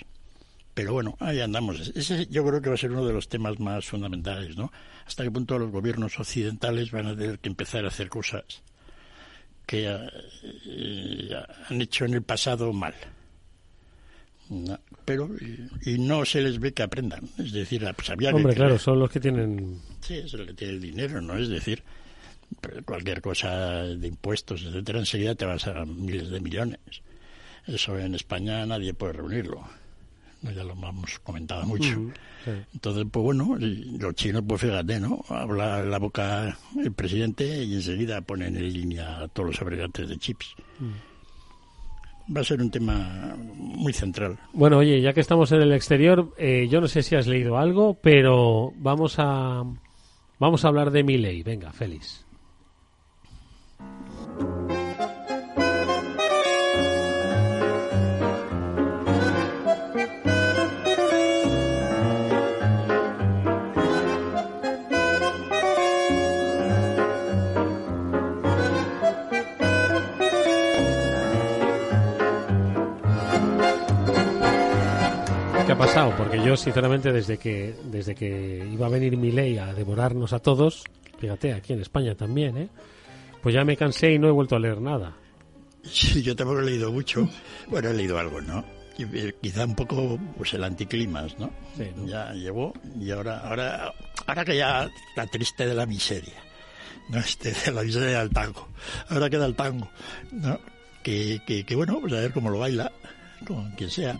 [0.73, 1.91] Pero bueno ahí andamos.
[1.95, 4.71] Ese yo creo que va a ser uno de los temas más fundamentales no
[5.05, 8.43] hasta qué punto los gobiernos occidentales van a tener que empezar a hacer cosas
[9.65, 11.29] que eh,
[11.69, 12.95] han hecho en el pasado mal
[15.05, 15.29] pero
[15.85, 17.29] y, no se les ve que aprendan.
[17.37, 19.79] Es decir, había Hombre, claro, son los que tienen.
[20.01, 21.37] Sí, es el que tiene el dinero, ¿no?
[21.37, 21.83] Es decir,
[22.85, 26.79] cualquier cosa de impuestos, etcétera, enseguida te vas a miles de millones.
[27.67, 29.67] Eso en España nadie puede reunirlo.
[30.41, 32.11] ya lo hemos comentado mucho.
[32.73, 35.23] Entonces, pues bueno, los chinos, pues fíjate, ¿no?
[35.29, 40.17] Habla la boca el presidente y enseguida ponen en línea a todos los fabricantes de
[40.17, 40.55] chips.
[42.35, 44.37] Va a ser un tema muy central.
[44.53, 47.57] Bueno, oye, ya que estamos en el exterior, eh, yo no sé si has leído
[47.57, 49.63] algo, pero vamos a
[50.37, 51.41] vamos a hablar de mi ley.
[51.43, 52.28] Venga, Félix.
[75.79, 76.13] Pasado?
[76.17, 80.39] Porque yo, sinceramente, desde que desde que iba a venir mi ley a devorarnos a
[80.39, 80.83] todos,
[81.17, 82.69] fíjate, aquí en España también, ¿eh?
[83.41, 85.15] Pues ya me cansé y no he vuelto a leer nada.
[85.83, 87.27] Sí, yo tampoco he leído mucho.
[87.67, 88.63] Bueno, he leído algo, ¿no?
[89.41, 91.49] Quizá un poco pues el anticlimas, ¿no?
[91.77, 93.93] Sí, Ya llevó y ahora, ahora,
[94.27, 96.43] ahora que ya está triste de la miseria,
[97.09, 98.67] no este de la miseria del tango.
[99.07, 99.89] Ahora queda el tango,
[100.33, 100.59] ¿no?
[101.01, 102.91] Que, que, que bueno, pues a ver cómo lo baila,
[103.47, 104.19] con quien sea.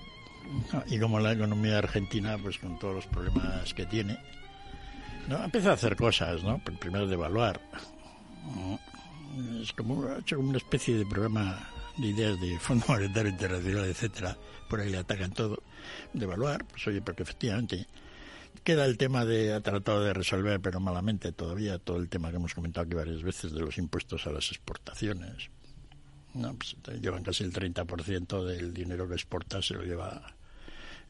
[0.88, 4.18] Y como la economía argentina, pues con todos los problemas que tiene,
[5.28, 5.44] ¿no?
[5.44, 6.60] empieza a hacer cosas, ¿no?
[6.60, 7.62] Primero devaluar.
[9.62, 13.86] Es como, ha hecho como una especie de programa de ideas de Fondo Monetario Internacional,
[13.86, 14.38] etcétera.
[14.68, 15.62] Por ahí le atacan todo.
[16.14, 17.88] Devaluar, pues oye, porque efectivamente
[18.64, 22.38] queda el tema de, ha tratado de resolver, pero malamente todavía, todo el tema que
[22.38, 25.50] hemos comentado aquí varias veces de los impuestos a las exportaciones.
[26.34, 30.36] No, pues llevan casi el 30% del dinero que exporta, se lo lleva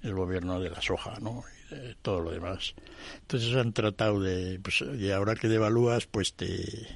[0.02, 1.44] el gobierno de la soja, ¿no?
[1.72, 2.74] Y de todo lo demás.
[3.22, 6.88] Entonces han tratado de, pues, y ahora que devalúas, pues te,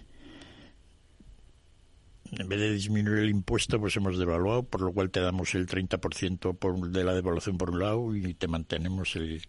[2.40, 5.68] en vez de disminuir el impuesto, pues hemos devaluado, por lo cual te damos el
[5.68, 9.42] 30% por, de la devaluación por un lado y te mantenemos el,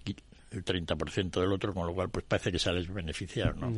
[0.50, 3.72] el 30% del otro, con lo cual pues parece que sales beneficiado, ¿no?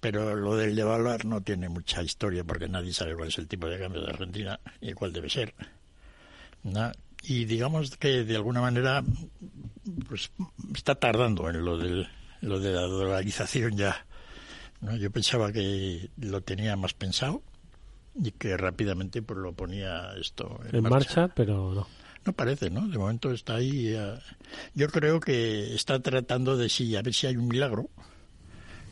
[0.00, 3.68] Pero lo del devaluar no tiene mucha historia porque nadie sabe cuál es el tipo
[3.68, 5.54] de cambio de Argentina y cuál debe ser.
[6.62, 6.92] ¿no?
[7.26, 9.02] Y digamos que de alguna manera
[10.08, 10.30] pues
[10.74, 12.08] está tardando en lo del
[12.40, 14.06] lo de la dolarización ya
[14.80, 14.96] ¿no?
[14.96, 17.42] yo pensaba que lo tenía más pensado
[18.14, 21.28] y que rápidamente pues lo ponía esto en, marcha.
[21.28, 21.86] pero no
[22.24, 23.96] no parece no de momento está ahí
[24.74, 27.88] yo creo que está tratando de sí a ver si hay un milagro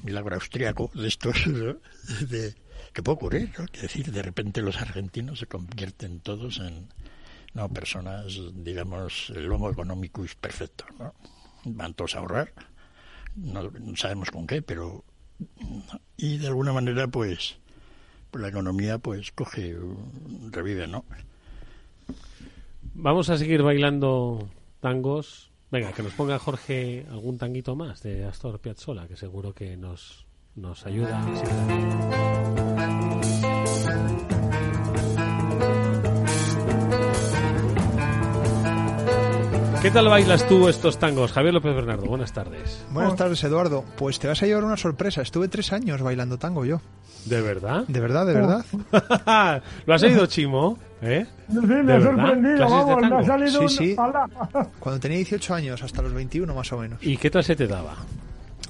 [0.02, 1.36] milagro austriaco de estos
[2.28, 2.54] de,
[2.94, 3.66] que puede ocurrir ¿no?
[3.66, 6.88] que decir de repente los argentinos se convierten todos en
[7.54, 11.14] no personas, digamos, el lomo económico es perfecto, ¿no?
[11.64, 12.52] Van todos a ahorrar,
[13.36, 15.04] no, sabemos con qué, pero
[16.16, 17.58] y de alguna manera pues,
[18.30, 19.76] pues la economía pues coge,
[20.50, 21.04] revive, ¿no?
[22.94, 24.48] Vamos a seguir bailando
[24.80, 25.50] tangos.
[25.70, 30.26] Venga, que nos ponga Jorge algún tanguito más de Astor Piazzolla, que seguro que nos,
[30.54, 31.24] nos ayuda.
[39.82, 41.32] ¿Qué tal bailas tú estos tangos?
[41.32, 42.86] Javier López Bernardo, buenas tardes.
[42.92, 43.84] Buenas tardes, Eduardo.
[43.96, 45.22] Pues te vas a llevar una sorpresa.
[45.22, 46.80] Estuve tres años bailando tango yo.
[47.24, 47.82] ¿De verdad?
[47.88, 48.64] De verdad, de verdad.
[49.86, 50.78] ¿Lo has oído, Chimo?
[51.02, 51.26] ¿Eh?
[51.50, 53.96] Sí, me ha sorprendido, vamos, me ha salido sí, sí.
[54.78, 57.00] Cuando tenía 18 años, hasta los 21 más o menos.
[57.02, 57.96] ¿Y qué tal se te daba?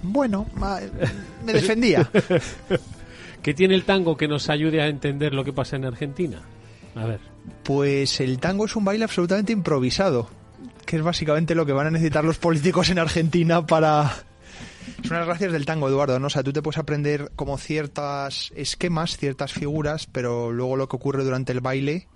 [0.03, 0.47] Bueno,
[1.45, 2.09] me defendía.
[3.43, 6.41] ¿Qué tiene el tango que nos ayude a entender lo que pasa en Argentina?
[6.95, 7.21] A ver.
[7.65, 10.41] Pues el tango es un baile absolutamente improvisado
[10.85, 14.13] que es básicamente lo que van a necesitar los políticos en Argentina para...
[15.05, 16.27] Son las gracias del tango, Eduardo, ¿no?
[16.27, 20.97] O sea, tú te puedes aprender como ciertas esquemas, ciertas figuras, pero luego lo que
[20.97, 22.09] ocurre durante el baile...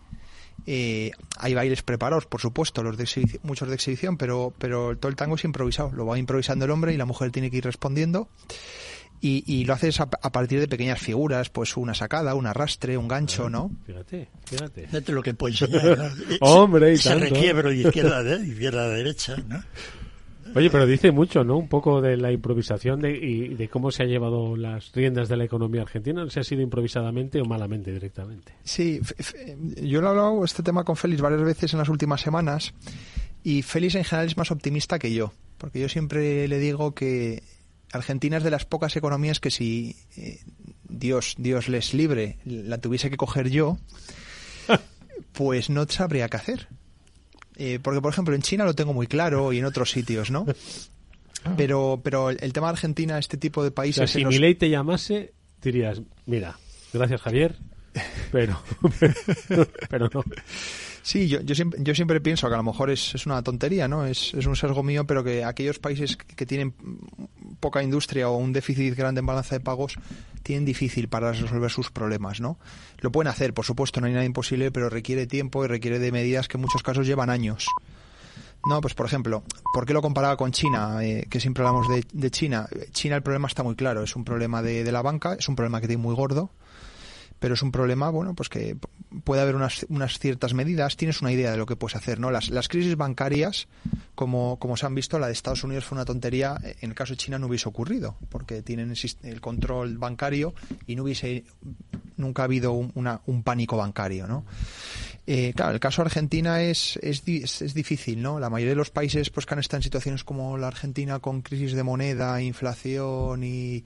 [0.68, 3.06] Eh, hay bailes preparados, por supuesto, los de
[3.42, 5.92] muchos de exhibición, pero, pero todo el tango es improvisado.
[5.92, 8.28] Lo va improvisando el hombre y la mujer tiene que ir respondiendo.
[9.20, 13.50] Y, lo haces a, partir de pequeñas figuras, pues una sacada, un arrastre, un gancho,
[13.50, 13.72] ¿no?
[13.84, 14.86] Fíjate, fíjate.
[14.86, 19.36] Fíjate lo que puedes enseñar, Hombre, y Se requiebro de izquierda, de izquierda a derecha,
[19.48, 19.62] ¿no?
[20.54, 21.58] Oye, pero dice mucho, ¿no?
[21.58, 25.36] Un poco de la improvisación de, y de cómo se han llevado las riendas de
[25.36, 26.28] la economía argentina.
[26.30, 28.54] ¿Se ha sido improvisadamente o malamente directamente?
[28.64, 29.00] Sí,
[29.82, 32.72] yo lo he hablado este tema con Félix varias veces en las últimas semanas
[33.42, 37.42] y Félix en general es más optimista que yo, porque yo siempre le digo que
[37.92, 40.40] Argentina es de las pocas economías que si eh,
[40.88, 43.78] Dios, Dios les libre, la tuviese que coger yo,
[45.32, 46.68] pues no sabría qué hacer.
[47.56, 50.46] Eh, porque, por ejemplo, en China lo tengo muy claro y en otros sitios, ¿no?
[51.56, 54.10] Pero, pero el, tema de Argentina, este tipo de países...
[54.10, 56.58] si mi ley te llamase, dirías, mira,
[56.92, 57.56] gracias Javier,
[58.32, 58.60] pero,
[59.88, 60.24] pero, no.
[61.06, 63.86] Sí, yo, yo, siempre, yo siempre pienso que a lo mejor es, es una tontería,
[63.86, 64.04] ¿no?
[64.04, 66.74] Es, es, un sesgo mío, pero que aquellos países que tienen
[67.60, 69.94] poca industria o un déficit grande en balanza de pagos
[70.42, 72.58] tienen difícil para resolver sus problemas, ¿no?
[72.98, 76.10] Lo pueden hacer, por supuesto, no hay nada imposible, pero requiere tiempo y requiere de
[76.10, 77.68] medidas que en muchos casos llevan años.
[78.68, 81.04] No, pues por ejemplo, ¿por qué lo comparaba con China?
[81.04, 82.68] Eh, que siempre hablamos de, de, China.
[82.90, 85.54] China el problema está muy claro, es un problema de, de la banca, es un
[85.54, 86.50] problema que tiene muy gordo
[87.38, 88.76] pero es un problema, bueno, pues que
[89.24, 92.30] puede haber unas, unas ciertas medidas, tienes una idea de lo que puedes hacer, ¿no?
[92.30, 93.68] Las, las crisis bancarias,
[94.14, 97.12] como, como se han visto, la de Estados Unidos fue una tontería, en el caso
[97.12, 100.54] de China no hubiese ocurrido, porque tienen el control bancario
[100.86, 101.44] y no hubiese
[102.16, 104.44] nunca ha habido un, una, un pánico bancario, ¿no?
[105.26, 108.38] Eh, claro, el caso de Argentina es, es, es, difícil, ¿no?
[108.38, 111.42] La mayoría de los países pues, que han estado en situaciones como la Argentina con
[111.42, 113.84] crisis de moneda, inflación y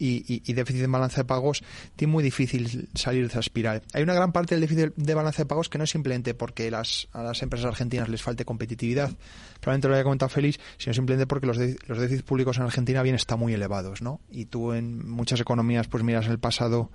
[0.00, 1.62] y, y, déficit de balanza de pagos,
[1.94, 3.82] tiene muy difícil salir de esa espiral.
[3.92, 6.70] Hay una gran parte del déficit de balanza de pagos que no es simplemente porque
[6.70, 9.10] las, a las empresas argentinas les falte competitividad,
[9.60, 13.14] probablemente lo haya comentado Félix, sino simplemente porque los, los déficits públicos en Argentina bien
[13.14, 14.20] están muy elevados, ¿no?
[14.30, 16.90] Y tú en muchas economías, pues miras el pasado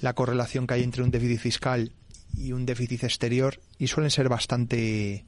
[0.00, 1.92] la correlación que hay entre un déficit fiscal
[2.36, 5.24] y un déficit exterior y suelen ser bastante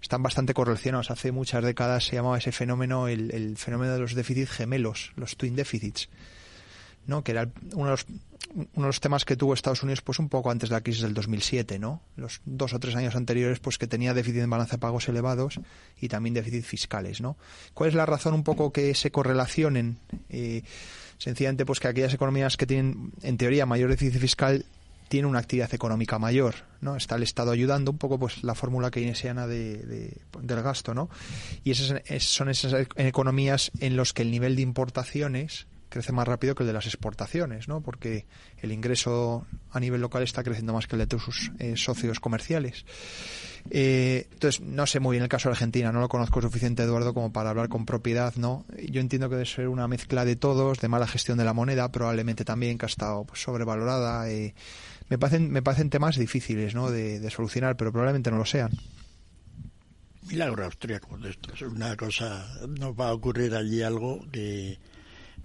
[0.00, 1.10] están bastante correlacionados.
[1.10, 5.36] Hace muchas décadas se llamaba ese fenómeno el, el fenómeno de los déficits gemelos, los
[5.36, 6.08] twin deficits,
[7.06, 7.22] ¿no?
[7.22, 8.06] que era uno de, los,
[8.54, 11.02] uno de los temas que tuvo Estados Unidos pues un poco antes de la crisis
[11.02, 12.02] del 2007, ¿no?
[12.16, 15.60] los dos o tres años anteriores pues que tenía déficit en balanza de pagos elevados
[16.00, 17.20] y también déficits fiscales.
[17.20, 17.36] ¿no?
[17.74, 19.98] ¿Cuál es la razón un poco que se correlacionen?
[20.28, 20.62] Eh,
[21.18, 24.64] sencillamente pues que aquellas economías que tienen en teoría mayor déficit fiscal
[25.10, 26.94] tiene una actividad económica mayor, ¿no?
[26.94, 31.10] Está el Estado ayudando un poco, pues la fórmula keynesiana de, de, del gasto, ¿no?
[31.64, 36.54] Y esas son esas economías en las que el nivel de importaciones crece más rápido
[36.54, 37.82] que el de las exportaciones, ¿no?
[37.82, 38.24] Porque
[38.62, 42.86] el ingreso a nivel local está creciendo más que el de sus eh, socios comerciales.
[43.68, 47.12] Eh, entonces, no sé muy bien el caso de Argentina, no lo conozco suficiente, Eduardo,
[47.12, 48.64] como para hablar con propiedad, ¿no?
[48.88, 51.92] Yo entiendo que debe ser una mezcla de todos, de mala gestión de la moneda,
[51.92, 54.30] probablemente también que ha estado pues, sobrevalorada.
[54.30, 54.54] Eh,
[55.08, 56.90] me parecen, me parecen temas difíciles ¿no?
[56.90, 58.70] de, solucionar, pero probablemente no lo sean.
[60.28, 61.52] Milagro austríaco de esto.
[61.52, 62.46] Es una cosa,
[62.78, 64.78] no va a ocurrir allí algo que.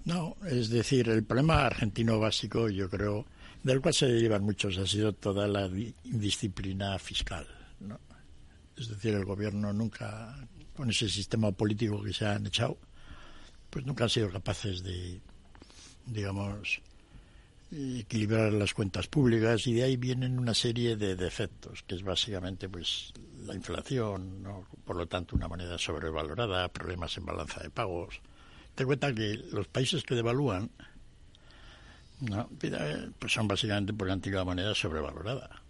[0.06, 3.26] No, es decir, el problema argentino básico, yo creo,
[3.64, 5.66] del cual se llevan muchos, ha sido toda la
[6.04, 7.44] indisciplina fiscal.
[7.80, 7.98] ¿no?
[8.76, 10.36] Es decir, el gobierno nunca,
[10.76, 12.78] con ese sistema político que se han echado,
[13.68, 15.20] pues nunca han sido capaces de,
[16.06, 16.80] digamos,
[17.72, 22.68] equilibrar las cuentas públicas y de ahí vienen una serie de defectos, que es básicamente
[22.68, 23.12] pues
[23.44, 24.68] la inflación, ¿no?
[24.84, 28.20] por lo tanto una moneda sobrevalorada, problemas en balanza de pagos.
[28.76, 30.70] Te cuenta que los países que devalúan
[32.20, 32.48] ¿no?
[33.18, 35.62] pues son básicamente por la antigua moneda sobrevalorada.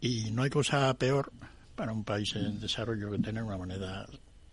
[0.00, 1.32] Y no hay cosa peor
[1.74, 4.06] para un país en desarrollo que tener una moneda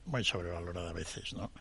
[0.06, 1.52] muy sobrevalorada a veces, ¿no?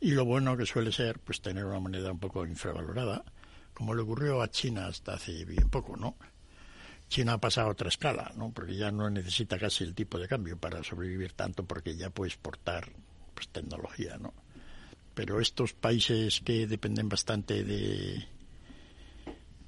[0.00, 3.24] Y lo bueno que suele ser, pues tener una moneda un poco infravalorada,
[3.72, 6.16] como le ocurrió a China hasta hace bien poco, ¿no?
[7.08, 8.50] China ha pasado a otra escala, ¿no?
[8.50, 12.30] Porque ya no necesita casi el tipo de cambio para sobrevivir tanto porque ya puede
[12.30, 12.90] exportar
[13.34, 14.32] pues, tecnología, ¿no?
[15.14, 18.24] Pero estos países que dependen bastante de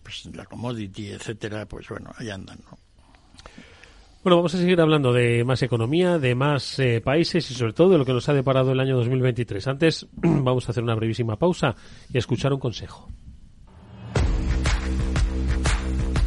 [0.02, 2.78] pues, la commodity, etcétera, pues bueno, ahí andan, ¿no?
[4.22, 7.90] Bueno, vamos a seguir hablando de más economía, de más eh, países y sobre todo
[7.90, 9.66] de lo que nos ha deparado el año 2023.
[9.68, 11.76] Antes vamos a hacer una brevísima pausa
[12.10, 13.10] y escuchar un consejo.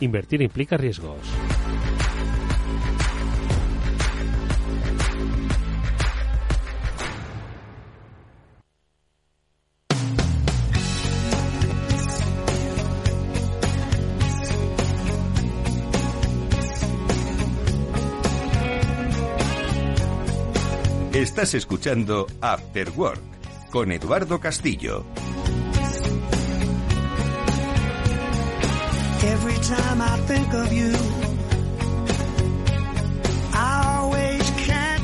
[0.00, 1.20] Invertir implica riesgos.
[21.16, 23.20] Estás escuchando After Work
[23.70, 25.04] con Eduardo Castillo.
[29.26, 30.92] Every time I think of you,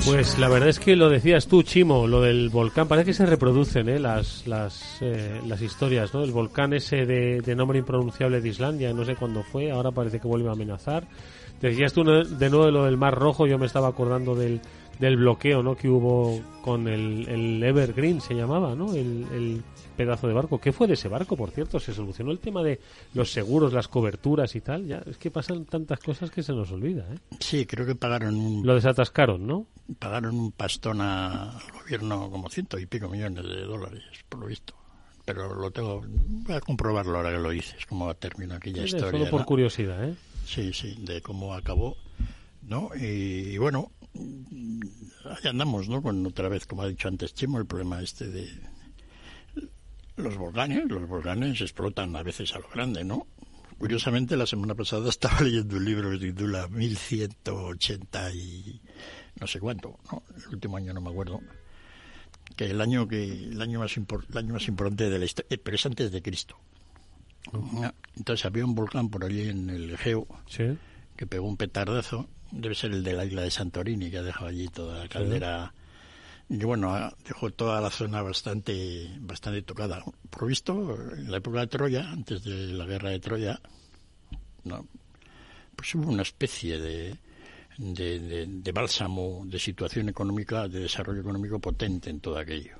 [0.05, 3.25] Pues la verdad es que lo decías tú, Chimo, lo del volcán, parece que se
[3.25, 4.01] reproducen ¿eh?
[4.01, 6.25] las, las, eh, las historias, ¿no?
[6.25, 10.27] El volcán ese de, nombre impronunciable de Islandia, no sé cuándo fue, ahora parece que
[10.27, 11.07] vuelve a amenazar.
[11.61, 14.61] Decías tú de nuevo lo del Mar Rojo, yo me estaba acordando del,
[14.99, 15.77] del bloqueo ¿no?
[15.77, 18.95] que hubo con el, Evergreen, se llamaba, ¿no?
[18.95, 19.63] El,
[20.05, 20.59] pedazo de barco.
[20.61, 21.79] ¿Qué fue de ese barco, por cierto?
[21.81, 22.81] ¿Se solucionó el tema de
[23.15, 24.87] los seguros, las coberturas y tal?
[24.87, 27.19] Ya, es que pasan tantas cosas que se nos olvida, ¿eh?
[27.41, 28.67] Sí, creo que pagaron un...
[28.67, 29.67] Lo desatascaron, ¿no?
[29.99, 34.75] Pagaron un pastón al gobierno como ciento y pico millones de dólares, por lo visto.
[35.25, 36.03] Pero lo tengo...
[36.07, 39.11] Voy a comprobarlo ahora que lo dices, cómo terminó aquella Sí, historia.
[39.11, 39.47] Solo por ¿no?
[39.47, 40.15] curiosidad, ¿eh?
[40.45, 41.97] Sí, sí, de cómo acabó,
[42.63, 42.91] ¿no?
[42.97, 43.93] Y, y bueno,
[45.25, 46.03] ahí andamos, ¿no?
[46.03, 48.49] Con otra vez, como ha dicho antes Chimo, el problema este de
[50.17, 50.85] los volcanes.
[50.89, 53.27] Los volcanes explotan a veces a lo grande, ¿no?
[53.79, 58.81] Curiosamente, la semana pasada estaba leyendo un libro que se titula 1180 y
[59.41, 60.23] no sé cuánto, ¿no?
[60.37, 61.41] El último año no me acuerdo.
[62.57, 65.59] Que el año que el año más impor, el año más importante de la historia,
[65.63, 66.57] pero es antes de Cristo.
[68.17, 70.79] Entonces había un volcán por allí en el Egeo sí.
[71.17, 72.29] que pegó un petardazo.
[72.51, 75.73] Debe ser el de la isla de Santorini que ha dejado allí toda la caldera.
[75.75, 75.82] Sí.
[76.53, 80.05] Y bueno, dejó toda la zona bastante, bastante tocada.
[80.29, 83.59] Por visto, en la época de Troya, antes de la guerra de Troya,
[84.65, 84.87] ¿no?
[85.75, 87.17] pues hubo una especie de,
[87.79, 92.77] de, de, de bálsamo, de situación económica, de desarrollo económico potente en todo aquello.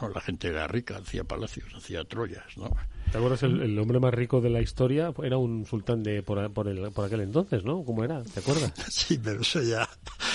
[0.00, 2.70] No, la gente era rica, hacía palacios, hacía Troyas, ¿no?
[3.10, 3.42] ¿Te acuerdas?
[3.42, 6.92] El, el, hombre más rico de la historia era un sultán de por, por, el,
[6.92, 7.84] por aquel entonces, ¿no?
[7.84, 8.22] ¿Cómo era?
[8.22, 8.72] ¿Te acuerdas?
[8.90, 9.88] Sí, pero eso ya...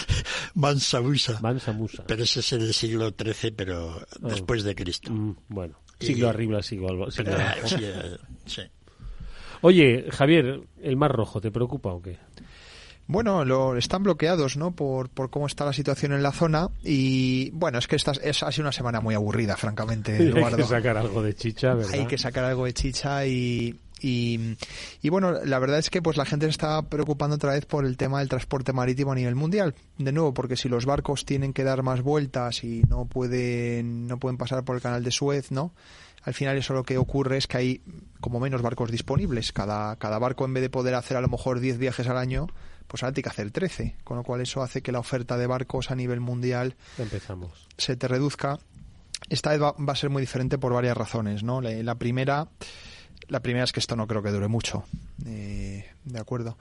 [0.55, 1.39] Mansa Musa.
[1.41, 2.03] Mansa Musa.
[2.07, 4.27] Pero ese es el siglo XIII, pero oh.
[4.27, 5.11] después de Cristo.
[5.11, 6.29] Mm, bueno, siglo y...
[6.29, 7.67] arriba, siglo, siglo abajo.
[7.67, 7.85] Sí,
[8.45, 8.61] sí.
[9.61, 12.17] Oye, Javier, ¿el Mar Rojo te preocupa o qué?
[13.07, 14.71] Bueno, lo, están bloqueados, ¿no?
[14.71, 18.41] Por, por cómo está la situación en la zona y bueno, es que esta es,
[18.41, 20.17] ha sido una semana muy aburrida, francamente.
[20.17, 20.57] Eduardo.
[20.57, 21.93] Hay que sacar algo de chicha, ¿verdad?
[21.93, 24.57] Hay que sacar algo de chicha y, y,
[25.03, 27.85] y, bueno, la verdad es que pues la gente se está preocupando otra vez por
[27.85, 29.75] el tema del transporte marítimo a nivel mundial.
[29.99, 34.17] De nuevo, porque si los barcos tienen que dar más vueltas y no pueden, no
[34.17, 35.73] pueden pasar por el canal de Suez, ¿no?
[36.23, 37.81] Al final eso lo que ocurre es que hay
[38.19, 39.51] como menos barcos disponibles.
[39.51, 42.47] Cada, cada barco en vez de poder hacer a lo mejor 10 viajes al año,
[42.88, 45.47] pues ahora tiene que hacer 13, con lo cual eso hace que la oferta de
[45.47, 47.67] barcos a nivel mundial Empezamos.
[47.77, 48.59] se te reduzca.
[49.29, 51.61] Esta vez va, va, a ser muy diferente por varias razones, ¿no?
[51.61, 52.47] La, la, primera,
[53.27, 54.83] la primera es que esto no creo que dure mucho,
[55.25, 56.57] eh, de acuerdo.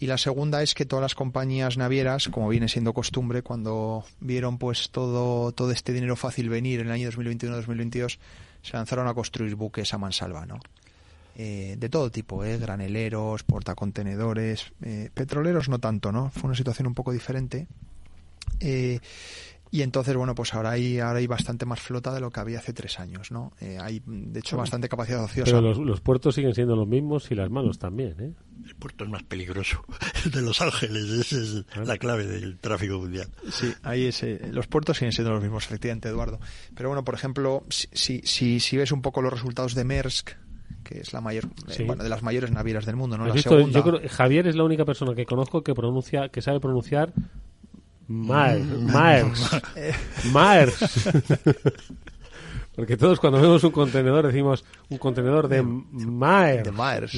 [0.00, 4.58] Y la segunda es que todas las compañías navieras, como viene siendo costumbre, cuando vieron
[4.58, 8.18] pues todo todo este dinero fácil venir en el año 2021-2022,
[8.62, 10.58] se lanzaron a construir buques a mansalva, ¿no?
[11.40, 12.58] Eh, de todo tipo, ¿eh?
[12.58, 16.30] graneleros, portacontenedores, eh, petroleros no tanto, ¿no?
[16.30, 17.68] Fue una situación un poco diferente.
[18.58, 18.98] Eh,
[19.70, 22.58] y entonces, bueno, pues ahora hay, ahora hay bastante más flota de lo que había
[22.58, 23.52] hace tres años, ¿no?
[23.60, 25.52] Eh, hay, de hecho, bastante capacidad ociosa.
[25.52, 28.32] Pero los, los, puertos siguen siendo los mismos y las manos también, ¿eh?
[28.64, 29.84] El puerto es más peligroso.
[30.24, 31.84] El de Los Ángeles, esa es ¿Ah?
[31.84, 33.28] la clave del tráfico mundial.
[33.50, 36.40] Sí, ahí es, eh, los puertos siguen siendo los mismos, efectivamente, Eduardo.
[36.74, 40.30] Pero bueno, por ejemplo, si, si, si ves un poco los resultados de Maersk,
[40.88, 41.82] que es la mayor, sí.
[41.82, 43.26] eh, bueno, de las mayores navieras del mundo, ¿no?
[43.26, 43.50] La visto?
[43.50, 43.78] Segunda...
[43.78, 47.12] Yo creo, Javier es la única persona que conozco que pronuncia, que sabe pronunciar
[48.06, 49.62] Maers, Maers,
[50.32, 51.10] Maers.
[52.74, 56.64] Porque todos cuando vemos un contenedor decimos un contenedor de Maers.
[56.64, 57.14] De Maers.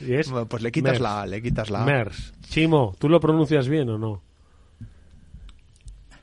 [0.00, 1.02] Y es bueno, pues le quitas Mers.
[1.02, 2.10] la le quitas la.
[2.48, 4.22] Chimo, ¿tú lo pronuncias bien o no?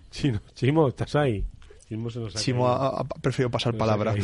[0.10, 1.46] Chino, Chimo, ¿estás ahí?
[1.92, 4.16] Chimo, se nos ha Chimo ha, ha, preferido pasar palabra.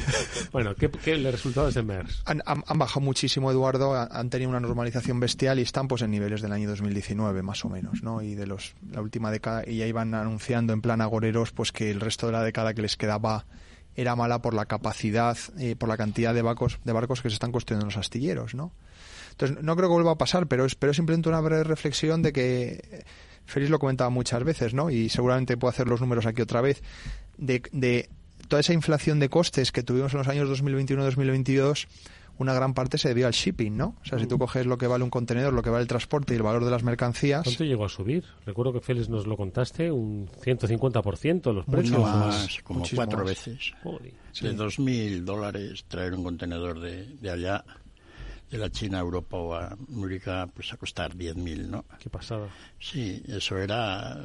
[0.52, 2.22] bueno, ¿qué, ¿qué, el resultado es de MERS?
[2.24, 6.12] Han, han, han, bajado muchísimo, Eduardo, han tenido una normalización bestial y están pues en
[6.12, 8.22] niveles del año 2019, más o menos, ¿no?
[8.22, 11.90] Y de los la última década, y ya iban anunciando en plan agoreros pues que
[11.90, 13.44] el resto de la década que les quedaba
[13.96, 17.34] era mala por la capacidad, eh, por la cantidad de barcos, de barcos que se
[17.34, 18.70] están construyendo en los astilleros, ¿no?
[19.32, 22.22] Entonces, no creo que vuelva a pasar, pero es, pero es simplemente una breve reflexión
[22.22, 23.04] de que
[23.46, 24.90] Félix lo comentaba muchas veces, ¿no?
[24.90, 26.82] Y seguramente puedo hacer los números aquí otra vez,
[27.38, 28.08] de, de
[28.48, 31.86] toda esa inflación de costes que tuvimos en los años 2021-2022,
[32.38, 33.96] una gran parte se debió al shipping, ¿no?
[34.02, 36.34] O sea, si tú coges lo que vale un contenedor, lo que vale el transporte
[36.34, 37.44] y el valor de las mercancías...
[37.44, 38.24] ¿Cuánto llegó a subir?
[38.44, 41.98] Recuerdo que Félix nos lo contaste, un 150% los precios.
[41.98, 43.26] Mucho más, como cuatro más.
[43.28, 43.72] veces.
[43.82, 44.12] Joder.
[44.42, 47.64] De 2.000 dólares traer un contenedor de, de allá
[48.50, 51.84] de la China a Europa o a América pues a costar 10.000, ¿no?
[51.98, 52.48] Qué pasada.
[52.78, 54.16] Sí, eso era,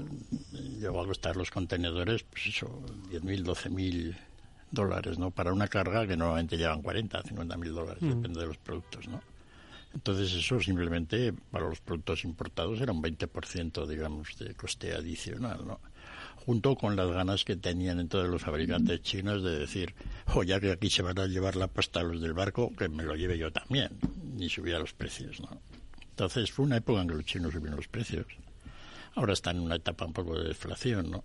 [0.79, 2.67] llegó a costar los contenedores, pues eso,
[3.09, 4.15] 10.000, 12.000
[4.69, 5.31] dólares, ¿no?
[5.31, 8.09] Para una carga que normalmente llevan 40, 50.000 dólares, mm.
[8.09, 9.21] depende de los productos, ¿no?
[9.93, 15.79] Entonces eso simplemente para los productos importados era un 20%, digamos, de coste adicional, ¿no?
[16.45, 19.93] Junto con las ganas que tenían entonces los fabricantes chinos de decir,
[20.33, 22.89] oh, ya que aquí se van a llevar la pasta a los del barco, que
[22.89, 23.91] me lo lleve yo también,
[24.39, 25.61] y subía los precios, ¿no?
[26.09, 28.25] Entonces fue una época en que los chinos subieron los precios.
[29.15, 31.23] Ahora están en una etapa un poco de deflación, ¿no?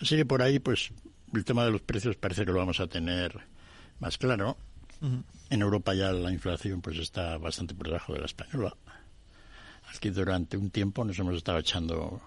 [0.00, 0.90] Así que por ahí, pues,
[1.32, 3.38] el tema de los precios parece que lo vamos a tener
[4.00, 4.56] más claro.
[5.48, 8.76] En Europa ya la inflación pues está bastante por debajo de la española.
[9.94, 12.20] Aquí durante un tiempo nos hemos estado echando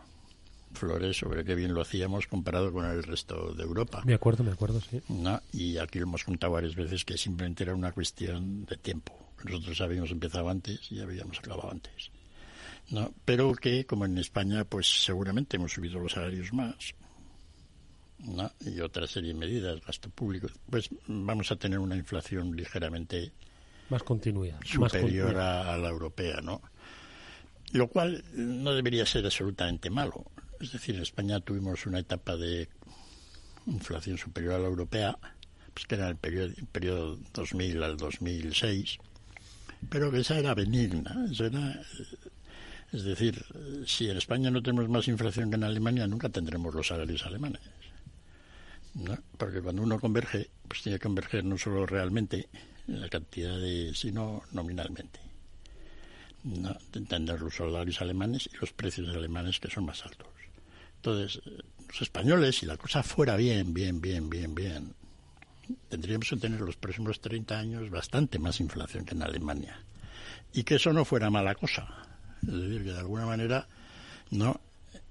[0.74, 4.02] flores sobre qué bien lo hacíamos comparado con el resto de Europa.
[4.06, 5.02] Me acuerdo, me acuerdo, sí.
[5.54, 9.18] Y aquí lo hemos contado varias veces que simplemente era una cuestión de tiempo.
[9.44, 12.12] Nosotros habíamos empezado antes y habíamos acabado antes.
[12.90, 13.14] ¿no?
[13.26, 16.94] Pero que, como en España, pues seguramente hemos subido los salarios más,
[18.62, 23.32] y otra serie de medidas, gasto público, pues vamos a tener una inflación ligeramente
[23.90, 26.62] más continuidad, superior A, la europea, ¿no?
[27.74, 30.26] Lo cual no debería ser absolutamente malo.
[30.64, 32.70] Es decir, en España tuvimos una etapa de
[33.68, 35.18] inflación superior a la europea,
[35.74, 38.98] pues que era el periodo, el periodo 2000 al 2006,
[39.90, 41.82] pero que esa era benigna, era
[42.94, 43.44] es decir,
[43.86, 47.62] si en España no tenemos más inflación que en Alemania, nunca tendremos los salarios alemanes.
[48.94, 49.18] ¿no?
[49.38, 52.48] Porque cuando uno converge, pues tiene que converger no solo realmente
[52.88, 55.20] en la cantidad de, sino nominalmente.
[56.44, 56.78] ¿no?
[56.94, 60.33] Entender los salarios alemanes y los precios alemanes que son más altos.
[61.04, 61.42] Entonces,
[61.90, 64.96] los españoles, si la cosa fuera bien, bien, bien, bien, bien,
[65.90, 69.84] tendríamos que tener los próximos 30 años bastante más inflación que en Alemania.
[70.54, 71.90] Y que eso no fuera mala cosa.
[72.42, 73.68] Es decir, que de alguna manera
[74.32, 74.62] no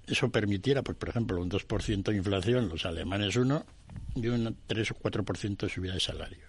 [0.07, 3.66] eso permitiera, pues, por ejemplo, un 2% de inflación, los alemanes uno,
[4.14, 6.49] y un 3 o 4% de subida de salarios.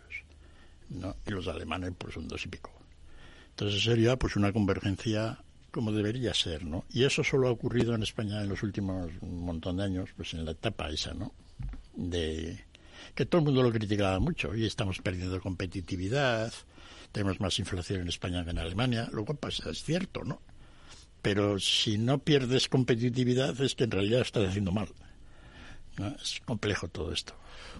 [0.90, 1.18] ¿no?
[1.28, 2.72] Y los alemanes, pues, un 2 y pico.
[3.50, 6.86] Entonces sería, pues, una convergencia como debería ser, ¿no?
[6.90, 10.46] Y eso solo ha ocurrido en España en los últimos montón de años, pues, en
[10.46, 11.34] la etapa esa, ¿no?
[11.96, 12.64] De
[13.14, 16.54] que todo el mundo lo criticaba mucho y estamos perdiendo competitividad,
[17.12, 20.40] tenemos más inflación en España que en Alemania, lo cual pues, es cierto, ¿no?
[21.24, 24.90] pero si no pierdes competitividad es que en realidad estás haciendo mal.
[26.22, 27.34] Es complejo todo esto.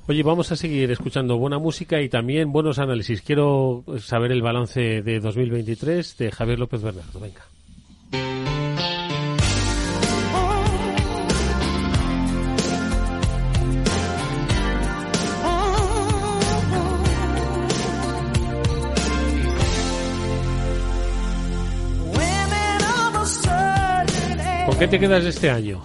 [0.08, 3.22] Oye, vamos a seguir escuchando buena música y también buenos análisis.
[3.22, 7.20] Quiero saber el balance de 2023 de Javier López Bernardo.
[7.20, 7.53] Venga.
[24.66, 25.84] ¿Con qué te quedas de este año?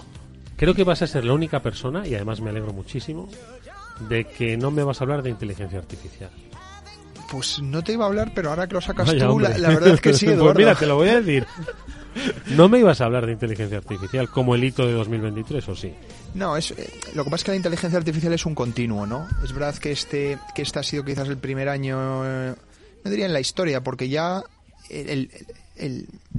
[0.57, 3.29] Creo que vas a ser la única persona, y además me alegro muchísimo,
[4.09, 6.31] de que no me vas a hablar de inteligencia artificial.
[7.31, 10.01] Pues no te iba a hablar, pero ahora que lo sacas tú, la, verdad es
[10.01, 10.45] que sí, Eduardo.
[10.55, 11.47] pues mira, te lo voy a decir.
[12.51, 15.93] No me ibas a hablar de inteligencia artificial como el hito de 2023, ¿o sí?
[16.35, 19.27] No, es, eh, lo que pasa es que la inteligencia artificial es un continuo, ¿no?
[19.45, 22.55] Es verdad que este, que este ha sido quizás el primer año, eh,
[23.05, 24.43] no diría en la historia, porque ya
[24.91, 25.31] el,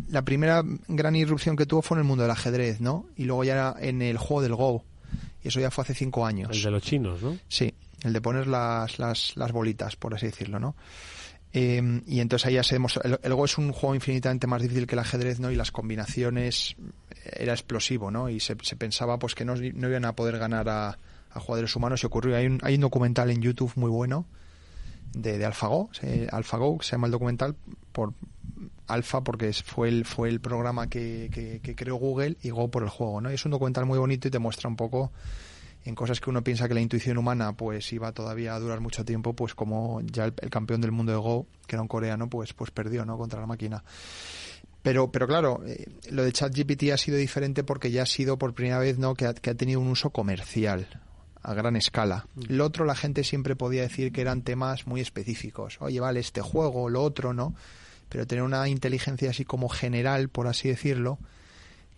[0.10, 3.06] la primera gran irrupción que tuvo fue en el mundo del ajedrez, ¿no?
[3.16, 4.84] Y luego ya en el juego del Go.
[5.44, 6.50] Y eso ya fue hace cinco años.
[6.52, 7.38] El de los chinos, ¿no?
[7.48, 7.74] Sí,
[8.04, 10.76] el de poner las, las, las bolitas, por así decirlo, ¿no?
[11.52, 13.02] Eh, y entonces ahí ya se demostró.
[13.04, 15.52] El, Go es un juego infinitamente más difícil que el ajedrez, ¿no?
[15.52, 16.76] Y las combinaciones
[17.24, 18.30] era explosivo, ¿no?
[18.30, 20.98] Y se, se pensaba pues que no, no, iban a poder ganar a,
[21.36, 22.36] jugadores humanos y ocurrió.
[22.36, 24.26] Hay un, hay un documental en YouTube muy bueno
[25.14, 25.90] de, de AlphaGo,
[26.32, 27.56] AlphaGo, se llama el documental
[27.92, 28.14] por
[28.90, 32.90] Alpha porque fue el, fue el programa que, que, creó Google y Go por el
[32.90, 33.30] juego, ¿no?
[33.30, 35.12] es un documental muy bonito y te muestra un poco
[35.86, 39.06] en cosas que uno piensa que la intuición humana pues iba todavía a durar mucho
[39.06, 42.54] tiempo, pues como ya el, campeón del mundo de Go, que era un coreano, pues,
[42.54, 43.18] pues perdió, ¿no?
[43.18, 43.84] Contra la máquina.
[44.82, 48.54] Pero, pero claro, eh, lo de ChatGPT ha sido diferente porque ya ha sido por
[48.54, 49.14] primera vez, ¿no?
[49.14, 50.88] Que ha, que ha tenido un uso comercial
[51.42, 52.28] a gran escala.
[52.36, 52.42] Mm.
[52.50, 55.78] Lo otro la gente siempre podía decir que eran temas muy específicos.
[55.82, 57.56] Oye, vale, este juego, lo otro, ¿no?
[58.10, 61.20] pero tener una inteligencia así como general, por así decirlo,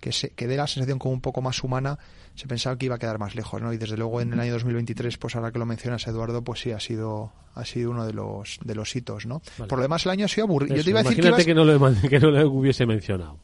[0.02, 1.97] que, se, que dé la sensación como un poco más humana,
[2.36, 3.72] se pensaba que iba a quedar más lejos, ¿no?
[3.72, 6.72] Y desde luego en el año 2023, pues ahora que lo mencionas, Eduardo, pues sí
[6.72, 9.41] ha sido ha sido uno de los de los hitos, ¿no?
[9.58, 10.76] Por lo demás el año ha sido aburrido.
[10.76, 13.38] Yo te iba a decir que, que, no lo, que no lo hubiese mencionado.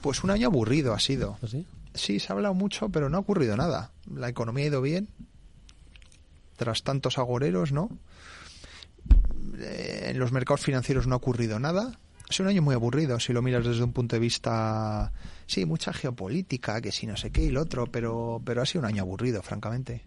[0.00, 1.38] Pues un año aburrido ha sido.
[1.42, 1.66] ¿Ah, sí?
[1.94, 3.90] sí, se ha hablado mucho, pero no ha ocurrido nada.
[4.12, 5.08] La economía ha ido bien,
[6.56, 7.88] tras tantos agoreros, ¿no?
[9.58, 11.98] Eh, en los mercados financieros no ha ocurrido nada
[12.32, 15.12] es un año muy aburrido si lo miras desde un punto de vista,
[15.52, 18.80] sí, mucha geopolítica, que si no sé qué y lo otro, pero, pero ha sido
[18.80, 20.02] un año aburrido, francamente.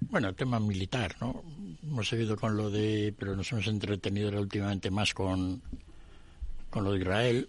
[0.00, 1.44] Bueno, el tema militar, ¿no?
[1.82, 5.62] Hemos seguido con lo de, pero nos hemos entretenido últimamente más con
[6.70, 7.48] con lo de Israel,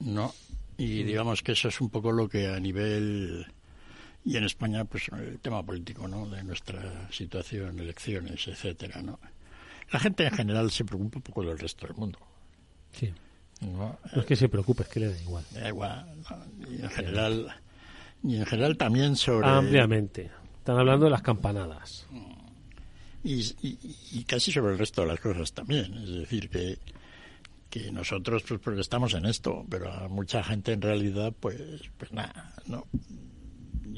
[0.00, 0.32] ¿no?
[0.76, 3.46] Y digamos que eso es un poco lo que a nivel
[4.24, 9.18] y en España pues el tema político no de nuestra situación elecciones etcétera no
[9.90, 12.18] la gente en general se preocupa un poco del resto del mundo
[12.92, 13.10] sí
[13.60, 15.44] no, es que se preocupe es que le da igual.
[15.52, 16.06] da igual
[16.70, 17.56] y en general
[18.22, 20.30] y en general también sobre ampliamente.
[20.58, 22.06] Están hablando de las campanadas.
[23.22, 25.92] Y, y, casi sobre el resto de las cosas también.
[25.94, 26.78] Es decir que
[27.68, 31.60] que nosotros pues porque estamos en esto pero a mucha gente en realidad pues
[31.96, 32.84] pues nada no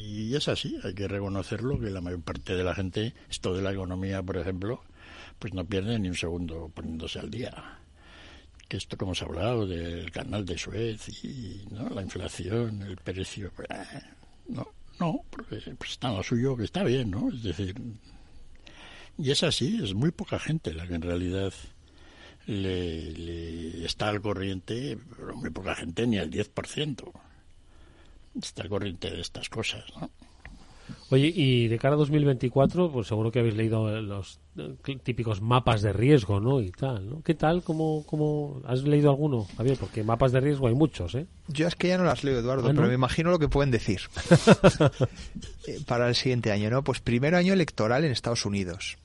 [0.05, 3.63] y es así, hay que reconocerlo, que la mayor parte de la gente, esto de
[3.63, 4.83] la economía, por ejemplo,
[5.39, 7.81] pues no pierde ni un segundo poniéndose al día.
[8.73, 11.91] Que esto se ha hablado del canal de Suez y ¿no?
[11.91, 13.69] la inflación, el precio, pues,
[14.49, 14.67] no,
[14.99, 17.29] no, pues está lo suyo, que está bien, ¿no?
[17.29, 17.75] Es decir,
[19.19, 21.53] y es así, es muy poca gente la que en realidad
[22.47, 27.13] le, le está al corriente, pero muy poca gente, ni al 10%
[28.41, 30.11] está al corriente de estas cosas, ¿no?
[31.13, 34.41] Oye, y de cara a 2024, pues seguro que habéis leído los
[35.05, 36.63] típicos mapas de riesgo, ¿no?
[36.63, 37.23] Y tal, ¿no?
[37.23, 37.63] ¿Qué tal?
[37.63, 38.63] ¿Cómo, cómo...
[38.65, 39.77] has leído alguno, Javier?
[39.79, 41.27] Porque mapas de riesgo hay muchos, ¿eh?
[41.49, 44.01] Yo es que ya no las leo, Eduardo, pero me imagino lo que pueden decir
[45.67, 46.83] eh, para el siguiente año, ¿no?
[46.83, 48.97] Pues primer año electoral en Estados Unidos,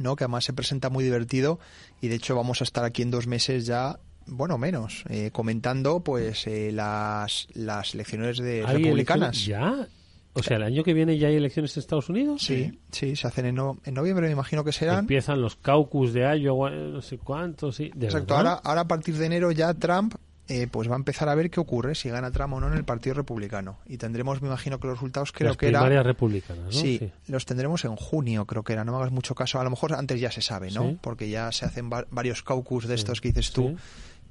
[0.00, 0.16] ¿no?
[0.16, 1.60] Que además se presenta muy divertido
[2.00, 6.00] y de hecho vamos a estar aquí en dos meses ya bueno, menos, eh, comentando
[6.00, 9.46] pues eh, las, las elecciones de republicanas.
[9.46, 9.88] ¿Ya?
[10.34, 12.42] O sea, el año que viene ya hay elecciones en Estados Unidos.
[12.42, 15.00] Sí, sí, se hacen en, noviembre, me imagino que serán.
[15.00, 17.90] Empiezan los caucus de Iowa, no sé cuántos, sí.
[18.00, 20.14] Exacto, ahora, ahora a partir de enero ya Trump
[20.50, 22.72] eh, pues va a empezar a ver qué ocurre si gana Trump o no en
[22.72, 23.80] el Partido Republicano.
[23.86, 25.86] Y tendremos, me imagino que los resultados creo que era...
[25.86, 26.72] Las republicanas, ¿no?
[26.72, 28.82] Sí, los tendremos en junio, creo que era.
[28.82, 29.60] No me hagas mucho caso.
[29.60, 30.96] A lo mejor antes ya se sabe, ¿no?
[31.02, 33.76] Porque ya se hacen varios caucus de estos que dices tú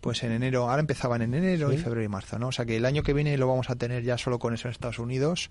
[0.02, 2.50] pues en enero, ahora empezaban en enero y febrero y marzo, ¿no?
[2.50, 4.68] O sea que el año que viene lo vamos a tener ya solo con eso
[4.68, 5.50] en Estados Unidos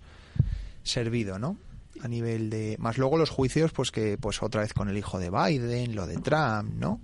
[0.87, 1.57] servido, ¿no?
[2.03, 5.19] A nivel de más luego los juicios, pues que pues otra vez con el hijo
[5.19, 7.01] de Biden, lo de Trump, ¿no?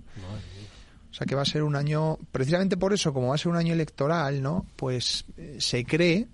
[1.11, 3.51] O sea que va a ser un año, precisamente por eso, como va a ser
[3.51, 4.65] un año electoral, ¿no?
[4.75, 6.27] Pues eh, se cree,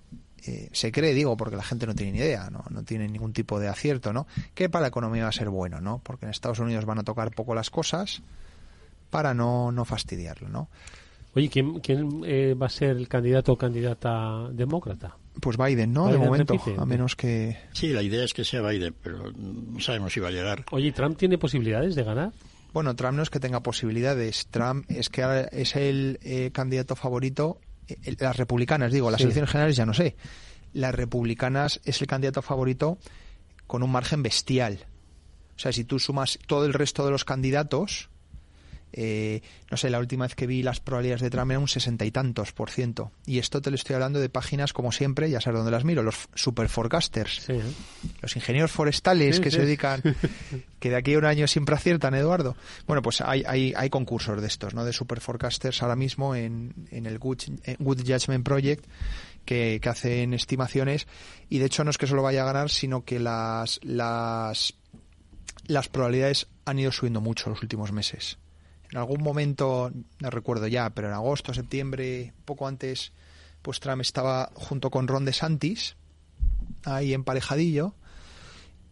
[0.45, 2.64] eh, se cree, digo, porque la gente no tiene ni idea, ¿no?
[2.70, 4.26] No tiene ningún tipo de acierto, ¿no?
[4.54, 6.00] Que para la economía va a ser bueno, ¿no?
[6.02, 8.22] Porque en Estados Unidos van a tocar poco las cosas
[9.10, 10.70] para no, no fastidiarlo, ¿no?
[11.36, 15.18] Oye, ¿quién, quién eh, va a ser el candidato o candidata demócrata?
[15.41, 16.07] Pues Biden, ¿no?
[16.07, 17.57] de momento, a menos que...
[17.73, 20.65] Sí, la idea es que sea Biden, pero no sabemos si va a llegar.
[20.71, 22.31] Oye, ¿Trump tiene posibilidades de ganar?
[22.73, 24.47] Bueno, Trump no es que tenga posibilidades.
[24.47, 27.59] Trump es que es el eh, candidato favorito.
[27.87, 30.15] Eh, las republicanas, digo, las elecciones generales ya no sé.
[30.73, 32.99] Las republicanas es el candidato favorito
[33.65, 34.85] con un margen bestial.
[35.55, 38.09] O sea, si tú sumas todo el resto de los candidatos,
[38.91, 42.05] eh, no sé, la última vez que vi las probabilidades de Trump eran un sesenta
[42.05, 43.11] y tantos por ciento.
[43.25, 46.01] Y esto te lo estoy hablando de páginas, como siempre, ya sabes dónde las miro,
[46.01, 47.61] los super forecasters, ¿eh?
[48.21, 50.01] los ingenieros forestales que se dedican,
[50.79, 52.55] que de aquí a un año siempre aciertan, Eduardo.
[52.87, 54.85] Bueno, pues hay, hay, hay concursos de estos, ¿no?
[54.85, 57.43] De super forecasters ahora mismo en, en el Good,
[57.79, 58.85] Good Judgment Project.
[59.45, 61.07] Que, que hacen estimaciones
[61.49, 64.75] y de hecho no es que solo vaya a ganar sino que las las
[65.65, 68.37] las probabilidades han ido subiendo mucho los últimos meses
[68.91, 73.13] en algún momento, no recuerdo ya, pero en agosto, septiembre, poco antes,
[73.61, 75.95] pues Trump estaba junto con Ron DeSantis,
[76.85, 77.93] ahí emparejadillo,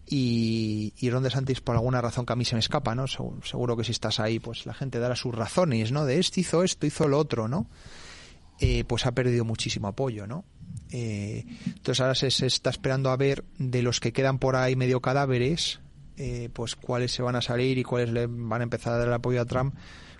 [0.05, 3.07] y, y Ron DeSantis, por alguna razón que a mí se me escapa, ¿no?
[3.07, 6.05] Seguro, que si estás ahí, pues la gente dará sus razones, ¿no?
[6.05, 7.67] De esto hizo esto, hizo lo otro, ¿no?
[8.59, 10.45] Eh, pues ha perdido muchísimo apoyo, ¿no?
[10.91, 15.01] Eh, entonces ahora se, está esperando a ver de los que quedan por ahí medio
[15.01, 15.79] cadáveres,
[16.17, 19.07] eh, pues cuáles se van a salir y cuáles le van a empezar a dar
[19.07, 19.75] el apoyo a Trump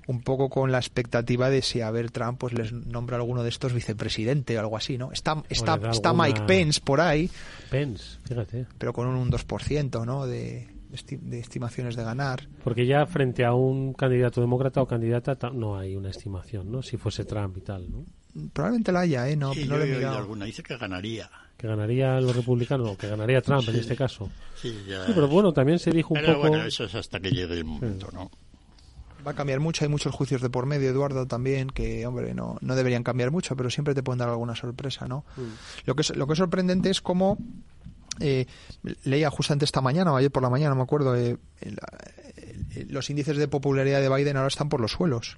[0.07, 3.49] un poco con la expectativa de si a ver Trump pues les nombra alguno de
[3.49, 5.11] estos vicepresidente o algo así, ¿no?
[5.11, 7.29] Está está, está Mike Pence por ahí.
[7.69, 8.67] Pence, fíjate.
[8.77, 10.25] Pero con un 2%, ¿no?
[10.25, 12.47] De, de estimaciones de ganar.
[12.63, 16.81] Porque ya frente a un candidato demócrata o candidata no hay una estimación, ¿no?
[16.81, 18.05] Si fuese Trump y tal, ¿no?
[18.53, 19.35] Probablemente la haya, ¿eh?
[19.35, 20.45] No, sí, no yo he alguna.
[20.45, 24.29] Dice que ganaría que ganaría los republicanos o que ganaría Trump en este caso.
[24.55, 24.75] Sí,
[25.07, 26.49] pero bueno, también se dijo un pero poco.
[26.49, 28.29] Bueno, eso es hasta que llegue el momento, ¿no?
[29.25, 32.57] Va a cambiar mucho, hay muchos juicios de por medio, Eduardo, también, que, hombre, no,
[32.61, 35.25] no deberían cambiar mucho, pero siempre te pueden dar alguna sorpresa, ¿no?
[35.35, 35.41] Mm.
[35.85, 37.37] Lo, que es, lo que es sorprendente es cómo.
[38.19, 38.47] Eh,
[39.03, 41.37] leía justamente esta mañana o ayer por la mañana, no me acuerdo, eh,
[42.89, 45.37] los índices de popularidad de Biden ahora están por los suelos.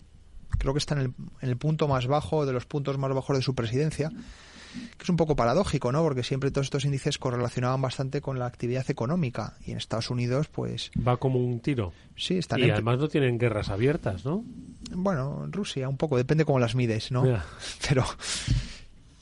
[0.58, 3.36] Creo que está en el, en el punto más bajo, de los puntos más bajos
[3.36, 4.12] de su presidencia
[4.98, 6.02] que es un poco paradójico, ¿no?
[6.04, 10.48] Porque siempre todos estos índices correlacionaban bastante con la actividad económica y en Estados Unidos,
[10.48, 10.92] pues...
[11.08, 11.94] Va como un tiro.
[12.16, 14.44] Sí, están Y además no tienen guerras abiertas, ¿no?
[14.92, 17.24] Bueno, en Rusia un poco, depende cómo las mides, ¿no?
[17.88, 18.06] Pero,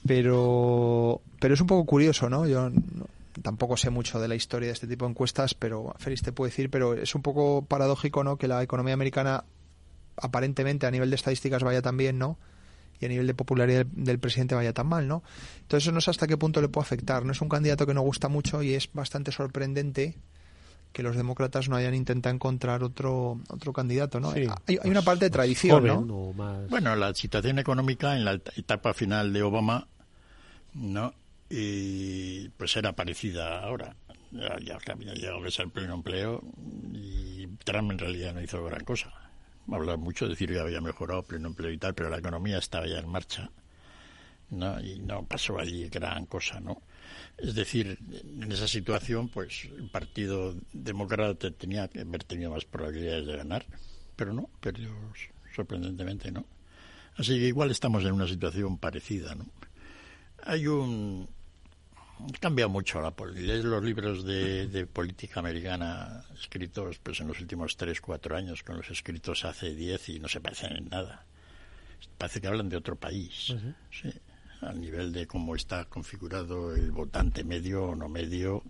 [0.05, 2.47] pero, pero es un poco curioso, ¿no?
[2.47, 2.71] Yo
[3.41, 6.51] tampoco sé mucho de la historia de este tipo de encuestas, pero Félix te puede
[6.51, 8.37] decir, pero es un poco paradójico, ¿no?
[8.37, 9.43] Que la economía americana
[10.15, 12.37] aparentemente a nivel de estadísticas vaya tan bien, ¿no?
[12.99, 15.23] Y a nivel de popularidad del, presidente vaya tan mal, ¿no?
[15.61, 17.25] Entonces no sé hasta qué punto le puede afectar.
[17.25, 20.15] No es un candidato que no gusta mucho y es bastante sorprendente
[20.93, 24.31] que los demócratas no hayan intentado encontrar otro otro candidato, ¿no?
[24.31, 26.33] hay, hay, una parte de tradición, ¿no?
[26.69, 29.87] Bueno, la situación económica en la etapa final de Obama,
[30.73, 31.13] ¿no?
[31.49, 33.95] Y pues era parecida ahora.
[34.31, 36.41] Ya, ya había llegado a ser el pleno empleo
[36.93, 39.26] y Trump en realidad no hizo gran cosa
[39.71, 42.99] hablar mucho, decir que había mejorado pleno empleo y tal, pero la economía estaba ya
[42.99, 43.49] en marcha,
[44.49, 44.79] ¿no?
[44.79, 46.81] Y no pasó allí gran cosa, ¿no?
[47.37, 53.27] Es decir, en esa situación, pues el Partido Demócrata tenía que haber tenido más probabilidades
[53.27, 53.65] de ganar,
[54.15, 54.89] pero no, perdió
[55.55, 56.45] sorprendentemente, ¿no?
[57.15, 59.45] Así que igual estamos en una situación parecida, ¿no?
[60.43, 61.27] Hay un
[62.39, 63.53] cambia mucho la política.
[63.53, 68.89] los libros de, política americana escritos pues en los últimos tres, cuatro años con los
[68.89, 71.25] escritos hace diez y no se parecen en nada.
[72.17, 73.53] Parece que hablan de otro país.
[73.91, 74.11] sí,
[74.61, 78.63] al nivel de cómo está configurado el votante medio o no medio,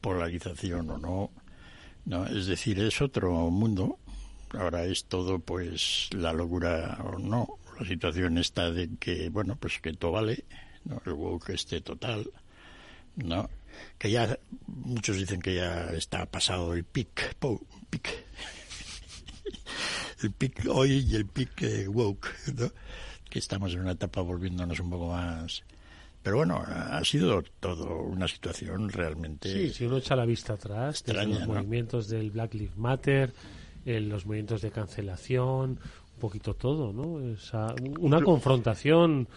[0.00, 1.30] polarización o no.
[2.04, 2.26] no.
[2.26, 3.98] Es decir, es otro mundo.
[4.50, 7.58] Ahora es todo pues la locura o no.
[7.78, 10.44] La situación está de que, bueno, pues que todo vale,
[10.84, 11.00] ¿no?
[11.04, 12.26] el woke esté total
[13.24, 13.48] ¿no?
[13.98, 17.36] Que ya muchos dicen que ya está pasado el pic,
[17.90, 18.08] pic.
[20.22, 22.72] el pic hoy y el pic eh, woke, ¿no?
[23.30, 25.62] Que estamos en una etapa volviéndonos un poco más
[26.28, 29.50] pero bueno, ha sido todo una situación realmente.
[29.50, 33.32] Sí, si uno echa la vista atrás, los movimientos del Black Lives Matter,
[33.86, 35.80] los movimientos de cancelación,
[36.18, 37.20] poquito todo, ¿no?
[38.00, 39.28] una confrontación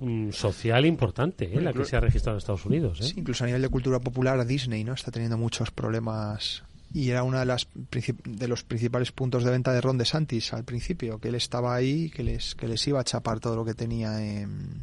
[0.00, 1.60] mm, social importante, ¿eh?
[1.60, 3.00] la que se ha registrado en Estados Unidos.
[3.00, 3.14] ¿eh?
[3.16, 4.94] incluso a nivel de cultura popular, Disney, ¿no?
[4.94, 6.62] Está teniendo muchos problemas
[6.92, 10.64] y era uno de, las, de los principales puntos de venta de Ron DeSantis al
[10.64, 13.74] principio, que él estaba ahí, que les, que les iba a chapar todo lo que
[13.74, 14.82] tenía en,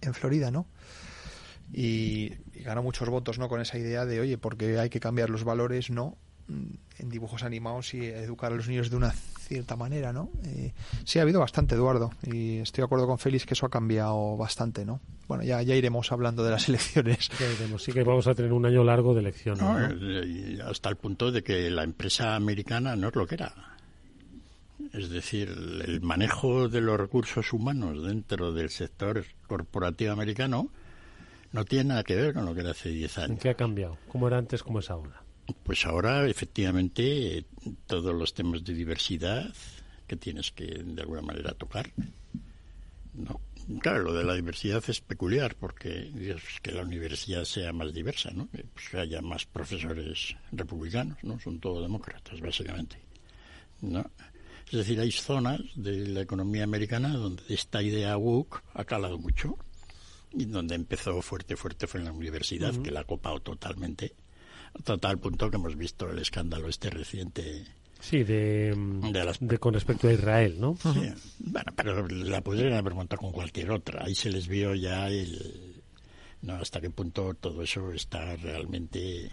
[0.00, 0.66] en Florida, ¿no?
[1.72, 3.48] Y, y, ganó muchos votos, ¿no?
[3.48, 6.16] Con esa idea de, oye, porque hay que cambiar los valores, no,
[6.48, 10.30] en dibujos animados y educar a los niños de una cierta manera, ¿no?
[10.44, 10.72] Eh,
[11.04, 14.36] sí, ha habido bastante, Eduardo, y estoy de acuerdo con Félix que eso ha cambiado
[14.36, 15.00] bastante, ¿no?
[15.28, 17.30] Bueno, ya, ya iremos hablando de las elecciones.
[17.78, 19.62] sí que vamos a tener un año largo de elecciones.
[20.00, 23.52] Eh, hasta el punto de que la empresa americana no es lo que era.
[24.92, 30.68] Es decir, el manejo de los recursos humanos dentro del sector corporativo americano
[31.52, 33.38] no tiene nada que ver con lo que era hace 10 años.
[33.40, 33.96] ¿Qué ha cambiado?
[34.08, 35.21] ¿Cómo era antes, cómo es ahora?
[35.64, 37.44] Pues ahora, efectivamente,
[37.86, 39.52] todos los temas de diversidad
[40.06, 41.90] que tienes que, de alguna manera, tocar.
[43.14, 43.40] No.
[43.80, 48.30] Claro, lo de la diversidad es peculiar porque es que la universidad sea más diversa,
[48.32, 48.50] ¿no?
[48.50, 51.38] Que pues, haya más profesores republicanos, ¿no?
[51.38, 52.96] Son todos demócratas, básicamente.
[53.80, 54.04] ¿No?
[54.66, 59.56] Es decir, hay zonas de la economía americana donde esta idea woke ha calado mucho
[60.32, 64.14] y donde empezó fuerte, fuerte fue en la universidad, que la ha copado totalmente
[64.74, 67.64] hasta tal punto que hemos visto el escándalo este reciente.
[68.00, 70.76] Sí, de, de, con respecto a Israel, ¿no?
[70.76, 74.04] Sí, bueno, pero la podrían haber montado con cualquier otra.
[74.04, 75.72] Ahí se les vio ya el,
[76.42, 79.30] no hasta qué punto todo eso está realmente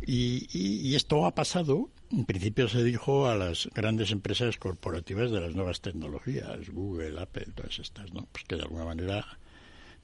[0.00, 5.40] y, y, esto ha pasado en principio se dijo a las grandes empresas corporativas de
[5.40, 9.38] las nuevas tecnologías Google Apple todas estas no pues que de alguna manera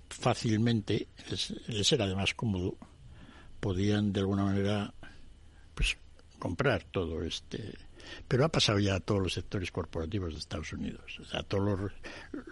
[0.09, 2.77] fácilmente les, les era además cómodo
[3.65, 4.93] podían de alguna manera
[5.75, 5.97] pues
[6.39, 7.73] comprar todo este
[8.29, 11.91] pero ha pasado ya a todos los sectores corporativos de Estados Unidos a todos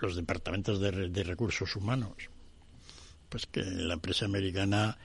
[0.01, 2.17] los, departamentos de, de, recursos humanos.
[3.29, 4.97] Pues que la empresa americana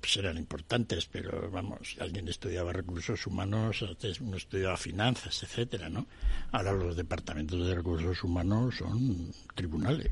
[0.00, 3.84] pues eran importantes pero vamos alguien estudiaba recursos humanos
[4.20, 6.08] uno estudiaba finanzas etcétera no
[6.50, 10.10] ahora los departamentos de recursos humanos son tribunales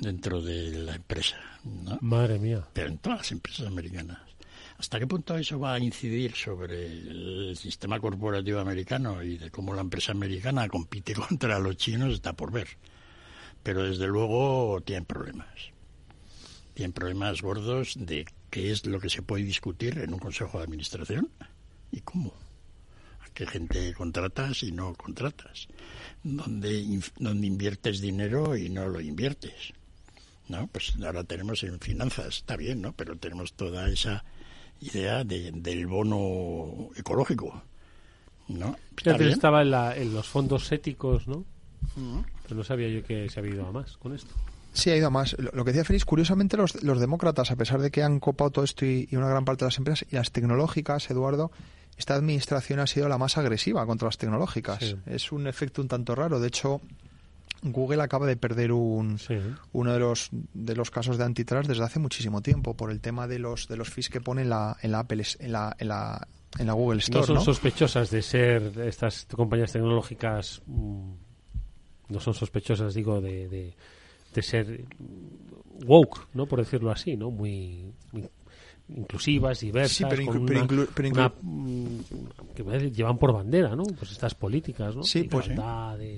[0.00, 1.36] dentro de la empresa.
[1.64, 1.98] ¿no?
[2.00, 2.66] Madre mía.
[2.72, 4.18] Pero en todas las empresas americanas.
[4.78, 9.74] ¿Hasta qué punto eso va a incidir sobre el sistema corporativo americano y de cómo
[9.74, 12.14] la empresa americana compite contra los chinos?
[12.14, 12.68] Está por ver.
[13.62, 15.70] Pero desde luego tienen problemas.
[16.74, 20.64] Tienen problemas gordos de qué es lo que se puede discutir en un consejo de
[20.64, 21.30] administración
[21.92, 22.34] y cómo.
[23.20, 25.68] A qué gente contratas y no contratas.
[26.24, 29.74] Donde, donde inviertes dinero y no lo inviertes
[30.52, 30.68] ¿no?
[30.68, 32.92] Pues ahora tenemos en finanzas, está bien, ¿no?
[32.92, 34.24] Pero tenemos toda esa
[34.80, 37.64] idea del bono ecológico,
[38.48, 38.76] ¿no?
[39.04, 39.62] Estaba
[39.96, 41.44] en, los fondos éticos, ¿no?
[42.42, 44.32] Pero no sabía yo que se había ido a más con esto.
[44.74, 45.36] Sí, ha ido a más.
[45.38, 48.86] Lo, que decía Félix, curiosamente los, demócratas, a pesar de que han copado todo esto
[48.86, 51.50] y, una gran parte de las empresas, y las tecnológicas, Eduardo,
[51.96, 54.96] esta administración ha sido la más agresiva contra las tecnológicas.
[55.06, 56.40] Es un efecto un tanto raro.
[56.40, 56.80] De hecho,
[57.62, 59.18] Google acaba de perder un,
[59.72, 63.28] uno de los de los casos de antitrust desde hace muchísimo tiempo por el tema
[63.28, 65.88] de los de los fees que pone en la en la Apple en la en
[65.88, 66.26] la,
[66.58, 67.20] en la Google Store.
[67.20, 71.12] No son sospechosas de ser estas compañías tecnológicas mm,
[72.08, 73.74] no son sospechosas digo de, de,
[74.34, 74.84] de ser
[75.86, 76.46] woke, ¿no?
[76.46, 77.30] Por decirlo así, ¿no?
[77.30, 78.28] Muy, muy
[78.88, 80.24] inclusivas, diversas, sí, pero,
[82.54, 83.84] que llevan por bandera, ¿no?
[83.84, 85.02] Pues estas políticas, ¿no?
[85.02, 85.48] Sí, pues,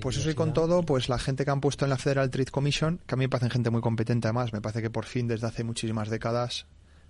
[0.00, 2.50] pues eso y con todo, pues la gente que han puesto en la Federal Trade
[2.50, 5.28] Commission, que a mí me parece gente muy competente además, me parece que por fin
[5.28, 6.66] desde hace muchísimas décadas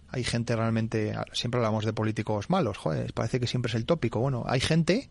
[0.09, 4.21] hay gente realmente, siempre hablamos de políticos malos, joder, parece que siempre es el tópico.
[4.21, 5.11] Bueno, hay gente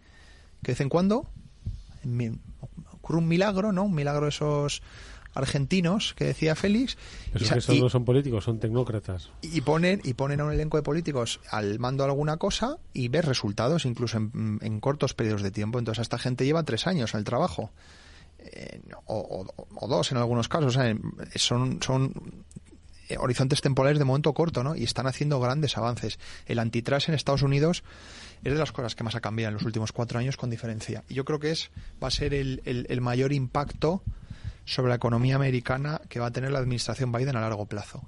[0.62, 1.28] que de vez en cuando
[2.92, 3.84] ocurre un milagro, ¿no?
[3.84, 4.82] Un milagro esos
[5.34, 6.98] argentinos que decía Félix.
[7.34, 9.32] y, no son políticos, son tecnócratas.
[9.42, 13.08] Y ponen, y ponen a un elenco de políticos al mando de alguna cosa y
[13.08, 15.80] ves resultados incluso en, cortos periodos de tiempo.
[15.80, 17.72] Entonces, esta gente lleva tres años en el trabajo.
[18.40, 19.46] Eh, o,
[19.88, 20.78] dos en algunos casos.
[21.36, 22.14] son, son
[23.18, 24.76] horizontes temporales de momento corto, ¿no?
[24.76, 26.20] Y están haciendo grandes avances.
[26.46, 27.84] El antitrust en Estados Unidos
[28.44, 31.04] es de las cosas que más ha cambiado en los últimos cuatro años con diferencia.
[31.10, 31.72] Y yo creo que es
[32.02, 34.04] va a ser el, el mayor impacto
[34.66, 38.08] sobre la economía americana que va a tener la administración Biden a largo plazo.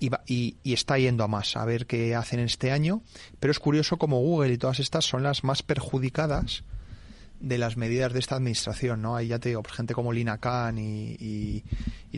[0.00, 3.02] Y, y, está yendo a más, a ver qué hacen este año.
[3.40, 6.62] Pero es curioso como Google y todas estas son las más perjudicadas
[7.40, 9.16] de las medidas de esta administración, ¿no?
[9.16, 11.64] Ahí ya te digo, gente como Lina Khan y,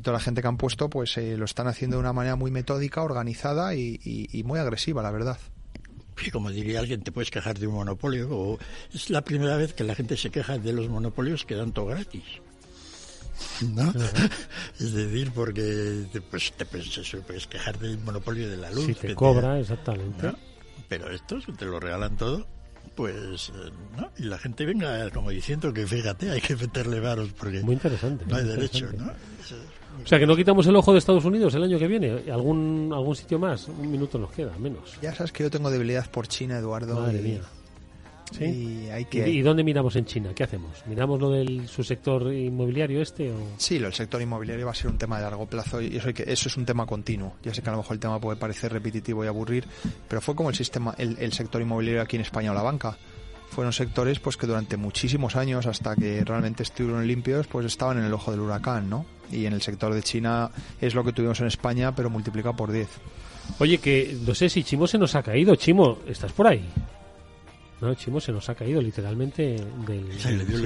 [0.03, 2.51] toda la gente que han puesto, pues eh, lo están haciendo de una manera muy
[2.51, 5.39] metódica, organizada y, muy agresiva, la verdad.
[6.25, 8.29] Y como diría alguien, te puedes quejar de un monopolio.
[8.31, 8.59] O
[8.93, 11.87] es la primera vez que la gente se queja de los monopolios que dan todo
[11.87, 12.25] gratis.
[13.75, 13.93] ¿No?
[14.79, 18.87] Es decir, porque pues, te puedes, quejar del monopolio de la luz.
[18.87, 20.33] Si te cobra, exactamente.
[20.89, 22.47] Pero estos te lo regalan todo,
[22.95, 24.11] pues, eh, ¿no?
[24.19, 28.25] Y la gente venga como diciendo que fíjate, hay que meterle varos porque muy interesante,
[28.27, 29.13] no hay derecho, ¿no?
[30.03, 32.31] O sea, que no quitamos el ojo de Estados Unidos el año que viene.
[32.33, 33.69] ¿Algún, algún sitio más?
[33.69, 34.97] Un minuto nos queda, menos.
[35.03, 37.01] Ya sabes que yo tengo debilidad por China, Eduardo.
[37.01, 37.41] Madre mía.
[38.39, 39.29] Y, hay que...
[39.29, 40.31] ¿Y, dónde miramos en China?
[40.35, 40.71] ¿Qué hacemos?
[40.87, 43.31] ¿Miramos lo del su sector inmobiliario este?
[43.31, 43.37] O...
[43.57, 46.25] Sí, el sector inmobiliario va a ser un tema de largo plazo y eso, que,
[46.27, 47.35] eso es un tema continuo.
[47.43, 49.65] Ya sé que a lo mejor el tema puede parecer repetitivo y aburrir,
[50.09, 52.97] pero fue como el sistema, el, sector inmobiliario aquí en España o la banca.
[53.51, 58.05] Fueron sectores pues que durante muchísimos años, hasta que realmente estuvieron limpios, pues estaban en
[58.05, 59.07] el ojo del huracán, ¿no?
[59.33, 60.51] Y en el sector de China
[60.81, 62.89] es lo que tuvimos en España, pero multiplicado por 10.
[63.59, 65.57] Oye, que no sé si Chimo se nos ha caído.
[65.57, 66.65] Chimo, ¿estás por ahí?
[67.81, 69.57] No, Chimo se nos ha caído literalmente
[69.87, 70.13] del,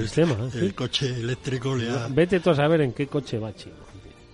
[0.01, 0.35] sistema.
[0.53, 2.07] El, coche eléctrico le ha...
[2.09, 3.75] Vete tú a saber en qué coche va Chimo.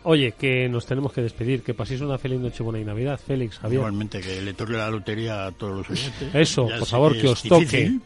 [0.03, 3.59] Oye, que nos tenemos que despedir, que paséis una feliz noche buena y Navidad, Félix,
[3.59, 3.81] Javier.
[3.81, 6.29] Igualmente, que le toque la lotería a todos los oyentes.
[6.33, 7.99] Eso, por favor, que, os toque.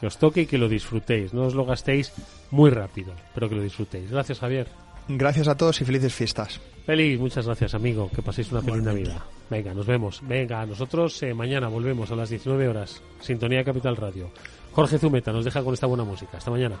[0.00, 1.32] Que os toque y que lo disfrutéis.
[1.32, 2.12] No os lo gastéis
[2.50, 4.10] muy rápido, pero que lo disfrutéis.
[4.10, 4.66] Gracias, Javier.
[5.06, 6.60] Gracias a todos y felices fiestas.
[6.90, 8.10] Feliz, muchas gracias, amigo.
[8.12, 9.22] Que paséis una feliz Navidad.
[9.48, 10.20] Venga, nos vemos.
[10.26, 13.00] Venga, nosotros eh, mañana volvemos a las 19 horas.
[13.20, 14.32] Sintonía Capital Radio.
[14.72, 16.38] Jorge Zumeta nos deja con esta buena música.
[16.38, 16.80] Hasta mañana.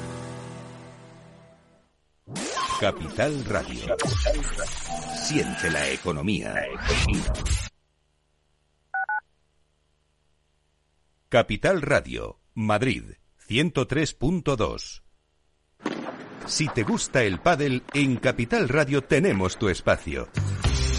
[2.81, 3.95] Capital Radio.
[5.15, 6.55] Siente la economía.
[11.29, 13.03] Capital Radio, Madrid,
[13.47, 15.03] 103.2.
[16.47, 20.27] Si te gusta el pádel, en Capital Radio tenemos tu espacio.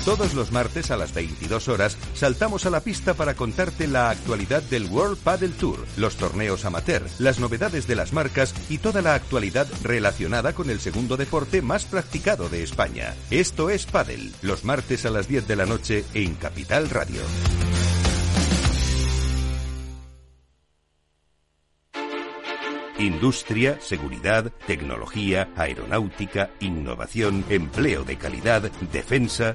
[0.04, 4.60] Todos los martes a las 22 horas saltamos a la pista para contarte la actualidad
[4.62, 9.14] del World Padel Tour, los torneos amateur, las novedades de las marcas y toda la
[9.14, 13.14] actualidad relacionada con el segundo deporte más practicado de España.
[13.30, 17.20] Esto es Padel, los martes a las 10 de la noche en Capital Radio.
[22.98, 29.54] Industria, seguridad, tecnología, aeronáutica, innovación, empleo de calidad, defensa.